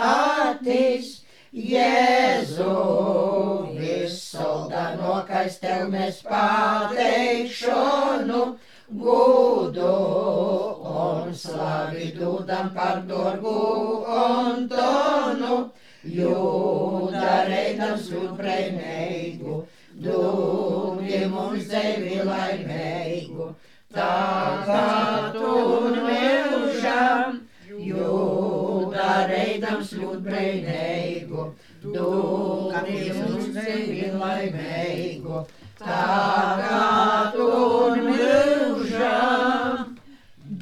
[0.07, 1.24] atīs,
[1.55, 2.67] Jēzu
[3.79, 8.41] visolda nokais tev mēs pateikšanu,
[9.03, 9.93] gudu
[10.95, 13.53] un slavi dūdam par dorgu
[14.17, 15.71] Antonu,
[16.17, 19.61] jūda reidams ļudbreineigu,
[20.09, 23.47] dūgi mums devi laimeigu
[23.95, 27.47] tagad un mūžam,
[27.79, 29.95] jūda reidams
[31.85, 35.39] ļūt breineigu, dūgi mums devi laimeigu,
[35.79, 39.77] tagad un mūžam.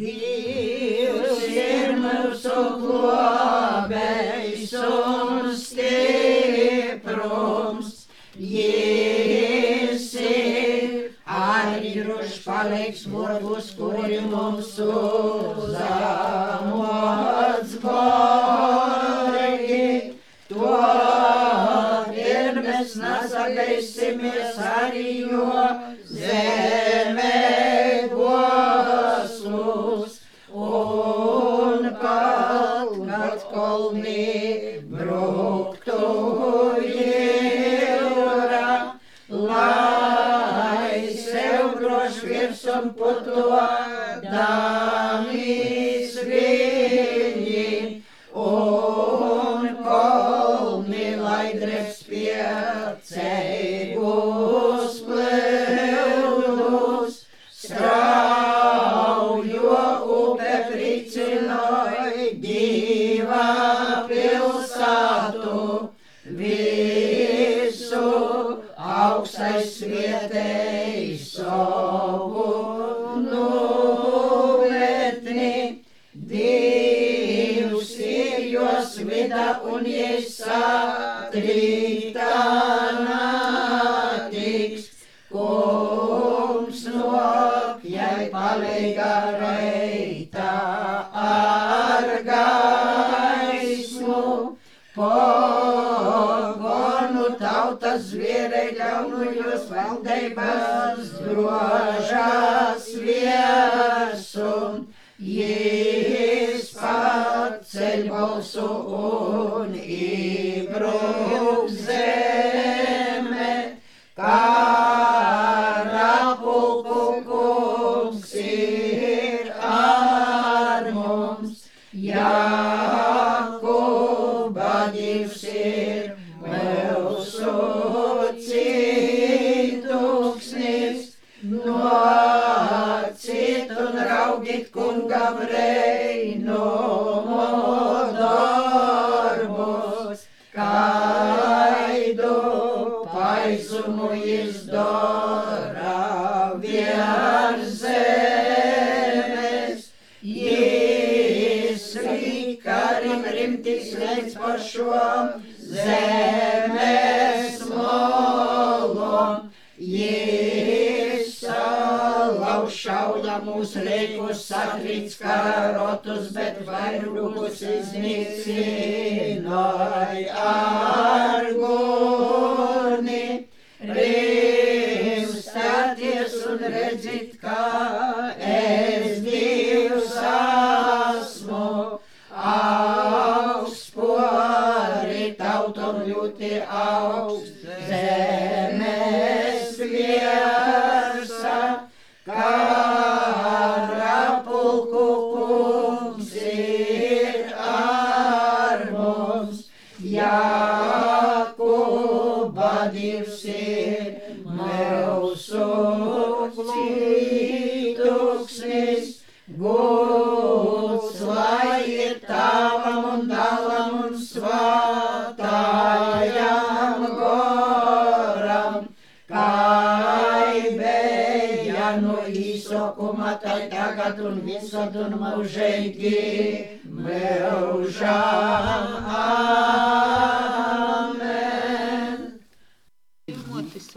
[0.02, 7.88] Dievs ir mūsu glābējs un stiprums,
[8.32, 10.12] Jēzus
[11.32, 15.72] Aidruš paliks varbūt, kuri mums uzamots
[17.84, 19.86] borgi.
[20.52, 20.72] To
[22.12, 22.56] vien
[23.48, 25.46] mēs nesagaisimies arī, jo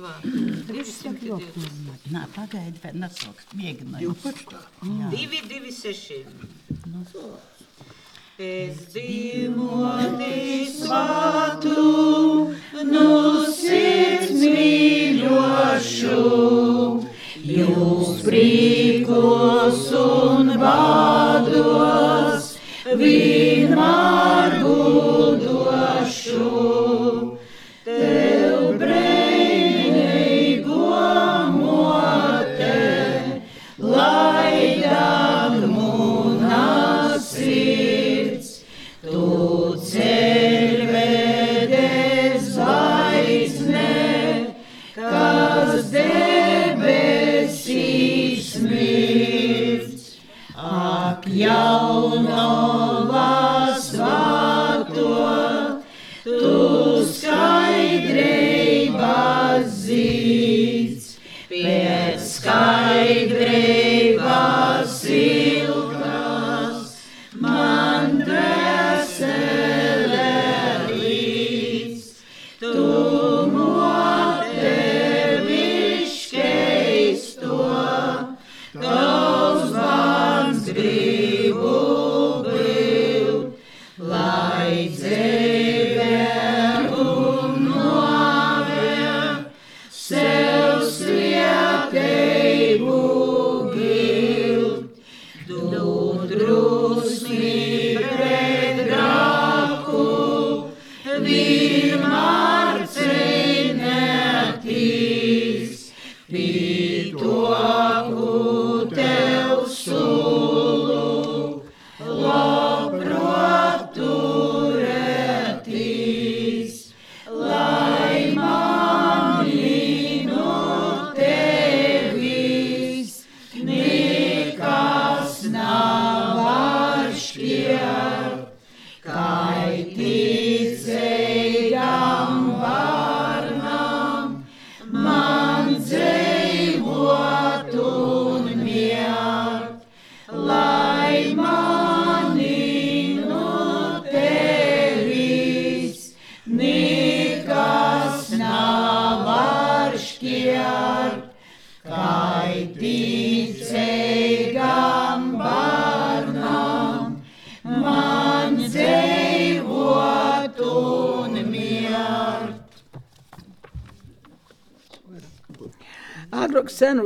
[0.05, 0.21] var.
[0.23, 0.61] Mm.
[0.69, 2.07] 220.
[2.13, 3.49] Nā, pagaidi, vēl nesauks.
[3.57, 4.23] Mēģinājums.
[5.11, 6.21] 2, 2, 6.
[8.35, 11.85] Es dzīvoti svātu,
[12.89, 13.05] nu
[13.55, 16.19] sirds mīļošu,
[17.55, 20.24] jūs prīkosu.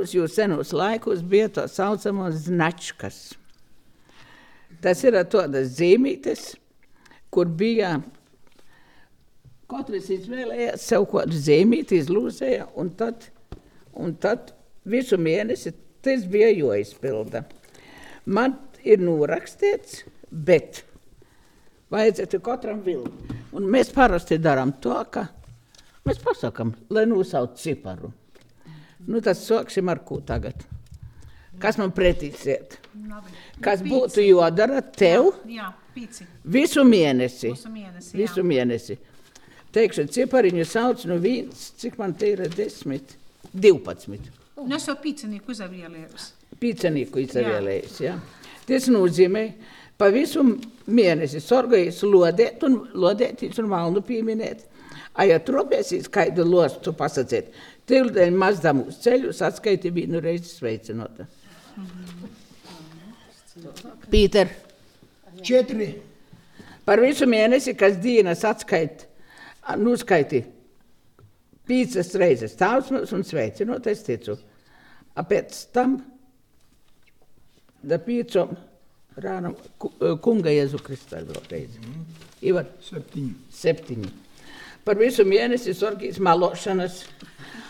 [0.10, 3.36] laikos, jo senos laikos bija tā saucamās značkas.
[4.82, 6.56] Tas ir tādas zīmītes,
[7.32, 8.02] kur bija
[9.70, 13.30] katrs izvēlējās sev kādu zīmīti, izlūzēja, un tad,
[13.94, 14.54] un tad
[14.86, 17.44] visu mēnesi tas bija jāizpilda.
[18.26, 20.84] Man ir norakstīts, bet
[21.92, 23.36] vajadzētu katram vilkt.
[23.52, 25.28] Mēs parasti darām to, ka
[26.06, 28.14] mēs pasakām, lai nosauc ciparu.
[29.10, 30.62] Nu, tad sāksim ar ko tagad.
[31.60, 32.78] Kas man preticiet?
[33.64, 35.68] Kas būtu jādara tev jā,
[35.98, 37.52] jā, visu mēnesi?
[37.68, 38.98] mēnesi visu mēnesi.
[39.76, 43.18] Teikšu, cipariņu sauc no nu viens, cik man te ir desmit,
[43.52, 44.30] divpadsmit.
[44.60, 46.32] Un es jau pīcenīku izavielējus.
[46.62, 48.16] Pīcenīku izavielējus, jā.
[48.16, 48.64] jā.
[48.70, 49.44] Tas nozīmē,
[50.00, 50.46] pa visu
[50.90, 54.66] mēnesi sorgojas lodēt un lodētīs un malnu pieminēt.
[55.20, 57.50] A, ja trobēsīs, kaidu lostu pasacēt,
[57.90, 61.28] tildēļ mazdam uz ceļus atskaiti vienu reizi sveicinota.
[64.10, 64.54] Pīter.
[65.46, 65.90] Četri.
[66.86, 69.06] Par visu mēnesi, kas dienas atskaita,
[69.78, 70.42] nuskaiti
[71.70, 72.56] piecas reizes
[72.90, 74.38] mums un sveicinot, es ticu.
[75.16, 76.00] A pēc tam,
[77.84, 78.56] da piecom
[79.20, 79.56] rānam
[80.24, 81.94] kunga Jēzu Kristu vēl reizi.
[82.42, 82.70] Ivar?
[82.84, 83.34] Septiņi.
[83.54, 84.12] Septiņi.
[84.86, 87.04] Par visu mēnesi sorgīs malošanas.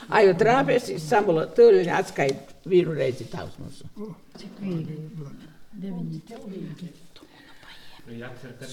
[0.10, 3.86] Aju trāpēs, samula tūliņa atskait vienu reizi tavs mūsu.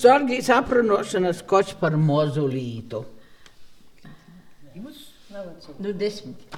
[0.01, 3.03] Sorgīs aprunošanas koč par mozulītu.
[5.79, 6.57] Nu, desmit.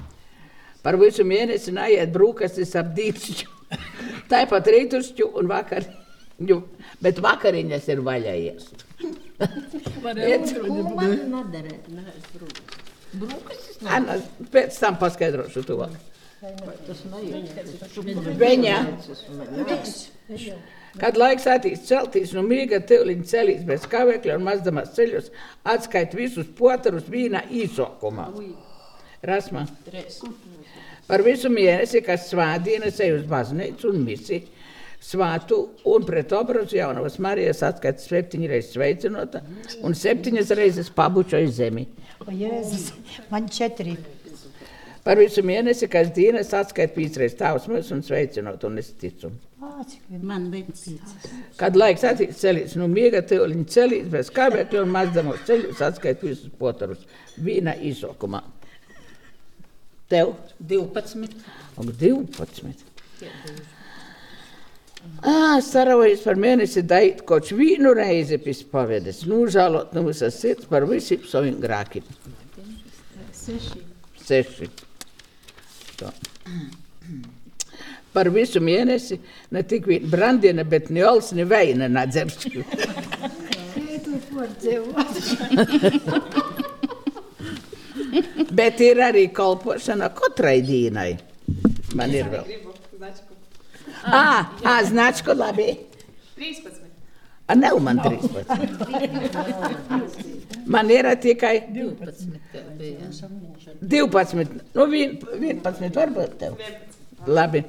[0.83, 3.57] Par visu mēnesi naiet brūkastis ap dīkšķu.
[4.31, 5.89] Tāpat rītušķu un vakar.
[7.03, 8.85] Bet vakariņas ir vaļā iest.
[10.05, 10.23] Man
[11.35, 11.91] nedarēt.
[13.19, 13.68] Brūkastis.
[13.87, 14.17] Anna,
[14.51, 15.77] pēc tam paskaidrošu to.
[18.39, 18.75] Viņa.
[20.99, 25.29] Kad laiks attīstīs celtīs, no mīga tevliņa celīs bez kavēkļa un mazdamās ceļos,
[25.69, 28.29] atskait visus potarus vīna īsokumā.
[29.23, 29.65] Rasma.
[31.09, 34.43] Par visu mēnesi, kas svādienas ej uz baznīcu un misi,
[35.03, 39.41] svātu un pret obrazu jaunavas Marijas atskaita septiņas reizes sveicinota
[39.83, 41.87] un septiņas reizes pabučoja zemi.
[42.29, 42.91] O, Jēzus,
[43.31, 43.95] man četri.
[45.01, 49.31] Par visu mēnesi, kas dienas atskaita pīcreiz tavs mūs un sveicinot un es ticu.
[50.21, 51.15] Man pīcis.
[51.57, 56.53] Kad laiks attīstīs celīs, nu miega tevliņa celīs bez kavēkļa un mazdamos ceļus atskaita visus
[56.59, 57.07] potarus
[57.41, 58.43] vīna īsokumā.
[60.11, 60.35] Tev?
[60.69, 61.33] 12.
[61.81, 62.85] Un 12.
[65.19, 70.85] Ah, saravojas par mēnesi dait koč vīnu reizi pis pavedes, nūžālot no visas sirds par
[70.87, 72.03] visiem saviem grākiem.
[73.35, 73.81] Seši.
[74.23, 74.69] Seši.
[75.99, 76.09] Tā.
[78.13, 79.19] Par visu mēnesi
[79.53, 82.47] ne tik vien brandiena, bet ne ols, ne veina nadzerst.
[88.59, 91.17] bet ir arī kalpošana katrai dienai.
[91.97, 92.45] Man ir vēl.
[94.11, 95.77] Ah, ah, značku labi.
[96.35, 96.89] 13.
[97.47, 98.29] A, nav man 13.
[100.65, 101.61] Man ir tikai
[103.81, 104.47] 12.
[104.75, 106.53] Nu, vien, 11 varbūt tev.
[107.27, 107.63] Labi.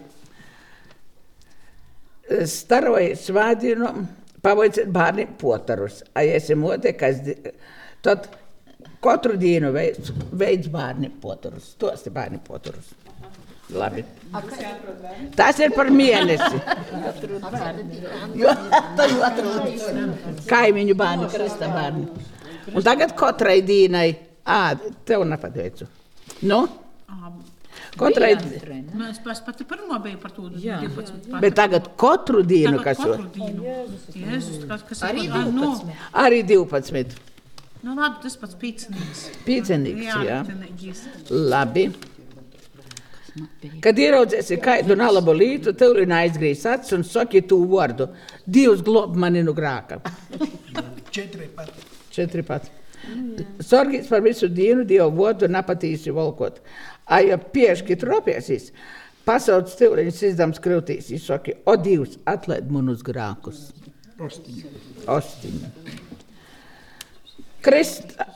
[2.47, 3.89] Staroja svādinu,
[4.45, 6.03] pavaiciet bērni potarus.
[6.15, 7.17] A, ja esi mote, kas,
[8.05, 8.29] tad
[9.03, 11.75] katru dienu veids, veids bērni potarus.
[11.81, 12.93] Tos ir bērni potarus.
[13.73, 14.05] Labi.
[15.37, 16.61] Tas ir par mēnesi.
[18.39, 18.53] Jo,
[18.97, 20.45] to jau atrod.
[20.51, 22.07] Kaimiņu bērni, krista bērni.
[22.75, 24.09] Un tagad katrai dienai,
[24.47, 24.61] ā,
[25.09, 25.89] tev nepateicu.
[26.47, 26.63] Nu?
[27.99, 28.37] Katrai,
[28.95, 31.41] Nu, es pats pati pirmo biju par to 12.
[31.43, 33.65] bet tagad katru dienu, Tagad kas jau katru dienu.
[34.15, 35.71] Jēzus, kas, kas Arī ir par- nu,
[36.23, 37.17] arī 12.
[37.83, 39.25] Nu, labi, tas pats pīcinīgs.
[39.47, 40.39] Pīcenīgs, Jā, jā.
[40.47, 41.03] pīcenīgs.
[41.51, 41.85] Labi.
[43.85, 48.11] Kad ieraudzēsi kādu nalabu lītu, tev ir aizgriezt acis un saki tu vārdu.
[48.47, 50.01] Dievs glob mani no grāka.
[51.15, 51.71] Četri pat.
[52.15, 52.71] Četri pat.
[53.65, 56.61] Sorgīs par visu dienu, Dievu vārdu nepatīsi valkot.
[57.11, 58.71] Ai, ja piešķi tropiesīs,
[59.27, 63.71] pasauc stūriņus izdams krūtīs, izsaki, o Dievs, atlaid manus grākus.
[64.21, 64.67] Ostiņi.
[65.09, 65.73] Ostiņa.
[67.65, 68.27] Kristā,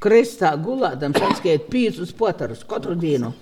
[0.00, 3.32] kristā gulādams atskait pīcis potarus katru dienu.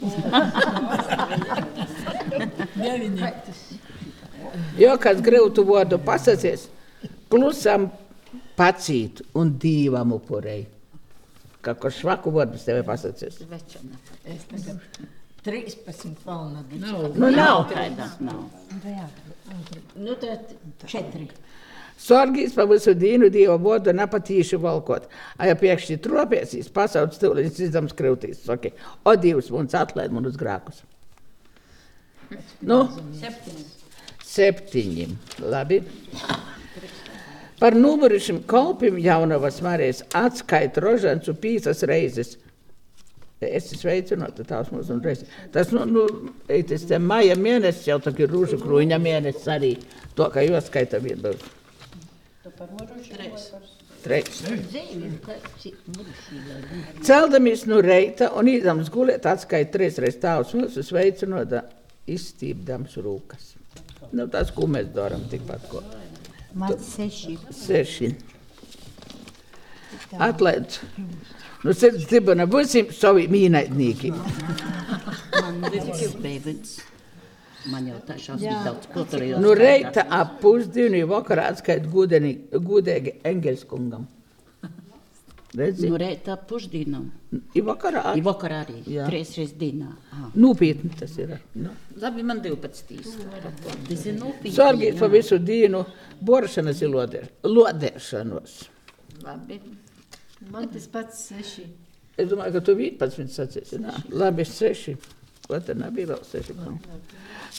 [4.79, 6.69] Jo, kas grūtu vārdu pasakīs,
[7.31, 7.89] klusam
[8.59, 10.65] pacīt un dīvam upurei.
[11.63, 13.41] Kā kur švaku vārdus tev pasakīs?
[13.51, 13.99] Večana.
[15.49, 16.63] 13 fauna.
[16.71, 17.69] Nu, nav.
[17.73, 18.45] Taidas nav.
[19.97, 20.55] Nu, tad
[20.87, 21.29] četri.
[21.99, 25.09] Sorgīs pa visu dienu Dieva vārdu nepatīši valkot.
[25.39, 28.71] A ja piekšķi tropiesīs, pasauc stūliņus izdams krūtīs, saki,
[29.03, 30.85] o Dievs, mums atlaid manus grākus.
[32.63, 32.85] Nu,
[33.19, 33.65] Septiņi.
[34.23, 35.09] septiņi.
[35.49, 35.81] Labi.
[37.59, 42.37] Par numurišiem kalpiem jaunavas Marijas atskaita rožancu pīsas reizes.
[43.43, 45.25] Es esmu sveicināta tās mūsu un reiz.
[45.55, 46.07] Tas, nu, nu,
[46.47, 49.77] tas te maija mēnesis jau tā ir rūžu krūņa mēnesis arī.
[50.19, 51.35] To, ka jūs skaita vienu.
[54.03, 54.43] Trešs.
[57.03, 61.55] Celdamies no reita un īdams gulēt atskaita trīs reizes tāvs mūsu sveicinot
[62.09, 63.55] izstīpdams rūkas.
[64.13, 65.83] Nu, tas, ko mēs darām tikpat ko.
[66.57, 67.37] Man seši.
[67.53, 68.13] Seši.
[70.19, 70.79] Atlaid.
[71.65, 74.13] Nu, sirds dibana būsim savi mīnaidnīgi.
[75.35, 76.79] Man bija bērns.
[77.67, 79.41] Man jau tā šausmīgi daudz kultūrījos.
[79.43, 84.07] Nu, reita ap pusdienu vakarā atskait gudēgi Engelskungam.
[85.59, 85.89] Redzi?
[85.89, 87.07] Nu, reita pusdienam.
[87.57, 88.13] I vakarā.
[88.19, 88.83] I vakarā arī.
[88.93, 89.07] Jā.
[89.09, 89.89] Trīs reizes dienā.
[90.13, 90.29] Aha.
[90.37, 91.33] Nopietni tas ir.
[91.57, 91.73] Nu.
[92.03, 92.99] Labi, man 12.
[93.89, 94.53] Tas ir nopietni.
[94.55, 95.81] Sargīt pa visu dienu
[96.21, 98.59] boršanas ir lodē- lodēšanos.
[99.25, 99.59] Labi.
[100.53, 101.65] Man tas pats seši.
[102.19, 103.81] Es domāju, ka tu 11 sacīsi.
[103.83, 104.97] Nā, labi, seši.
[105.49, 106.55] Ko tad nebija vēl seši?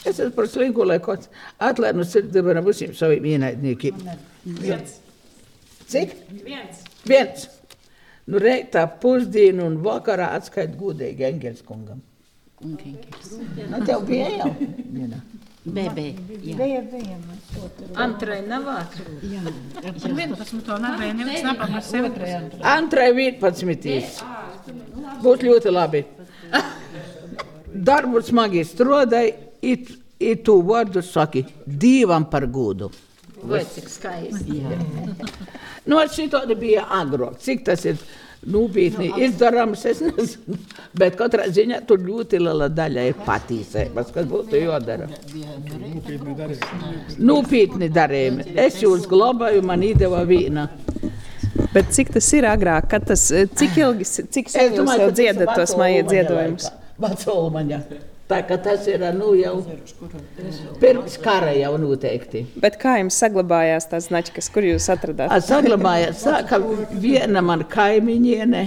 [0.06, 1.26] Es esmu par slinku, lai kaut
[1.66, 4.04] atlaid no sirdsdibana visiem saviem ienaidniekiem.
[4.60, 5.00] Viens.
[5.90, 6.14] Cik?
[6.46, 6.84] Viens.
[7.10, 7.48] Viens.
[8.30, 12.04] Nu, reitā pusdienu un vakarā atskait gudīgi Engelskungam.
[12.62, 13.34] Un kenkers.
[13.72, 14.52] Nu, tev bija jau.
[15.00, 15.22] Jā.
[15.70, 17.18] Bija, bija.
[18.06, 19.02] Antrai nav vārds.
[19.26, 19.42] Jā.
[19.80, 20.62] Par 11.
[20.68, 22.14] to nevarēja neviens napamēr sevi.
[22.76, 24.22] Antrai 11.
[25.26, 26.06] Būs ļoti labi.
[27.74, 32.90] Darbu smagi strādāja, it, it tu vārdu saki divam par gudu.
[33.44, 34.64] Vai cik skaisti.
[35.88, 36.28] Nu, šī
[36.60, 37.38] bija agrāk.
[37.40, 38.00] Cik tas ir
[38.46, 40.58] nopietni izdarāms, es nezinu.
[41.00, 45.08] Bet katrā ziņā tur ļoti liela daļa ir patīcības, kas būtu jādara.
[47.18, 48.50] Nopietni darījumi.
[48.60, 50.68] Es jūs glabāju, man iedeva vīna.
[51.74, 55.76] Bet cik tas ir agrāk, kad tas, cik ilgi, cik sen jūs jau dziedat tos
[55.78, 56.70] maija dziedojumus?
[57.00, 57.84] Vecolmaņa.
[58.30, 59.56] Tā kā tas ir nu, jau
[60.82, 62.44] pirms kara jau noteikti.
[62.62, 65.34] Bet kā jums saglabājās tās značkas, kur jūs atradāt?
[65.34, 66.60] A, Saglabājās, tā, ka
[67.02, 68.62] viena man kaimiņiene,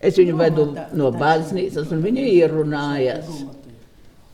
[0.00, 0.66] es viņu vedu
[0.96, 3.44] no baznīcas, un viņa ierunājās.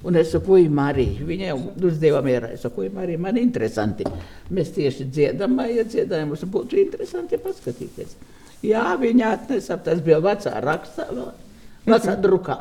[0.07, 1.59] Un es saku, Marija, viņa jau
[1.91, 2.55] uzdeva mierā.
[2.55, 4.07] Es saku, Marija, man interesanti.
[4.49, 8.15] Mēs tieši dziedam, ja dziedājumus būtu interesanti paskatīties.
[8.65, 11.29] Jā, viņa atnesa, tas bija vecā rakstā, vēl,
[11.91, 12.59] vecā drukā.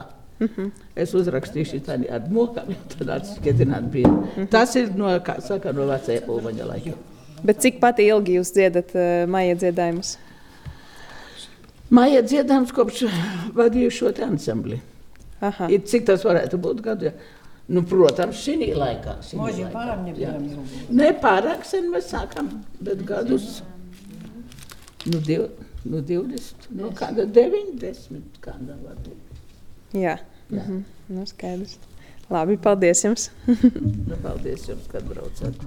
[0.96, 4.12] Es uzrakstīšu tādu ar mokām, tad atskatināt bija.
[4.52, 6.96] Tas ir no, kā saka, no vecajā pulmaņa laika.
[7.44, 10.18] Bet cik pati ilgi jūs dziedat uh, maija dziedājumus?
[11.90, 13.08] Māja dziedājums kopš
[13.58, 14.78] vadīju šo te ansambli.
[15.42, 15.70] Aha.
[15.72, 17.14] Ir, cik tas varētu būt gadu?
[17.70, 19.16] Nu, protams, šī laikā.
[20.18, 20.64] bijām jau.
[20.98, 22.50] Ne pārāk sen mēs sākam,
[22.82, 23.60] bet gadus.
[25.06, 25.48] Nu, div,
[25.86, 29.44] nu 20, nu kāda 90, kāda varbūt.
[29.96, 30.18] Jā,
[30.50, 30.64] Jā.
[30.64, 30.84] mhm.
[31.16, 31.78] nu, skaidrs.
[32.30, 33.30] Labi, paldies jums!
[33.50, 35.64] Nu, paldies jums, kad braucat.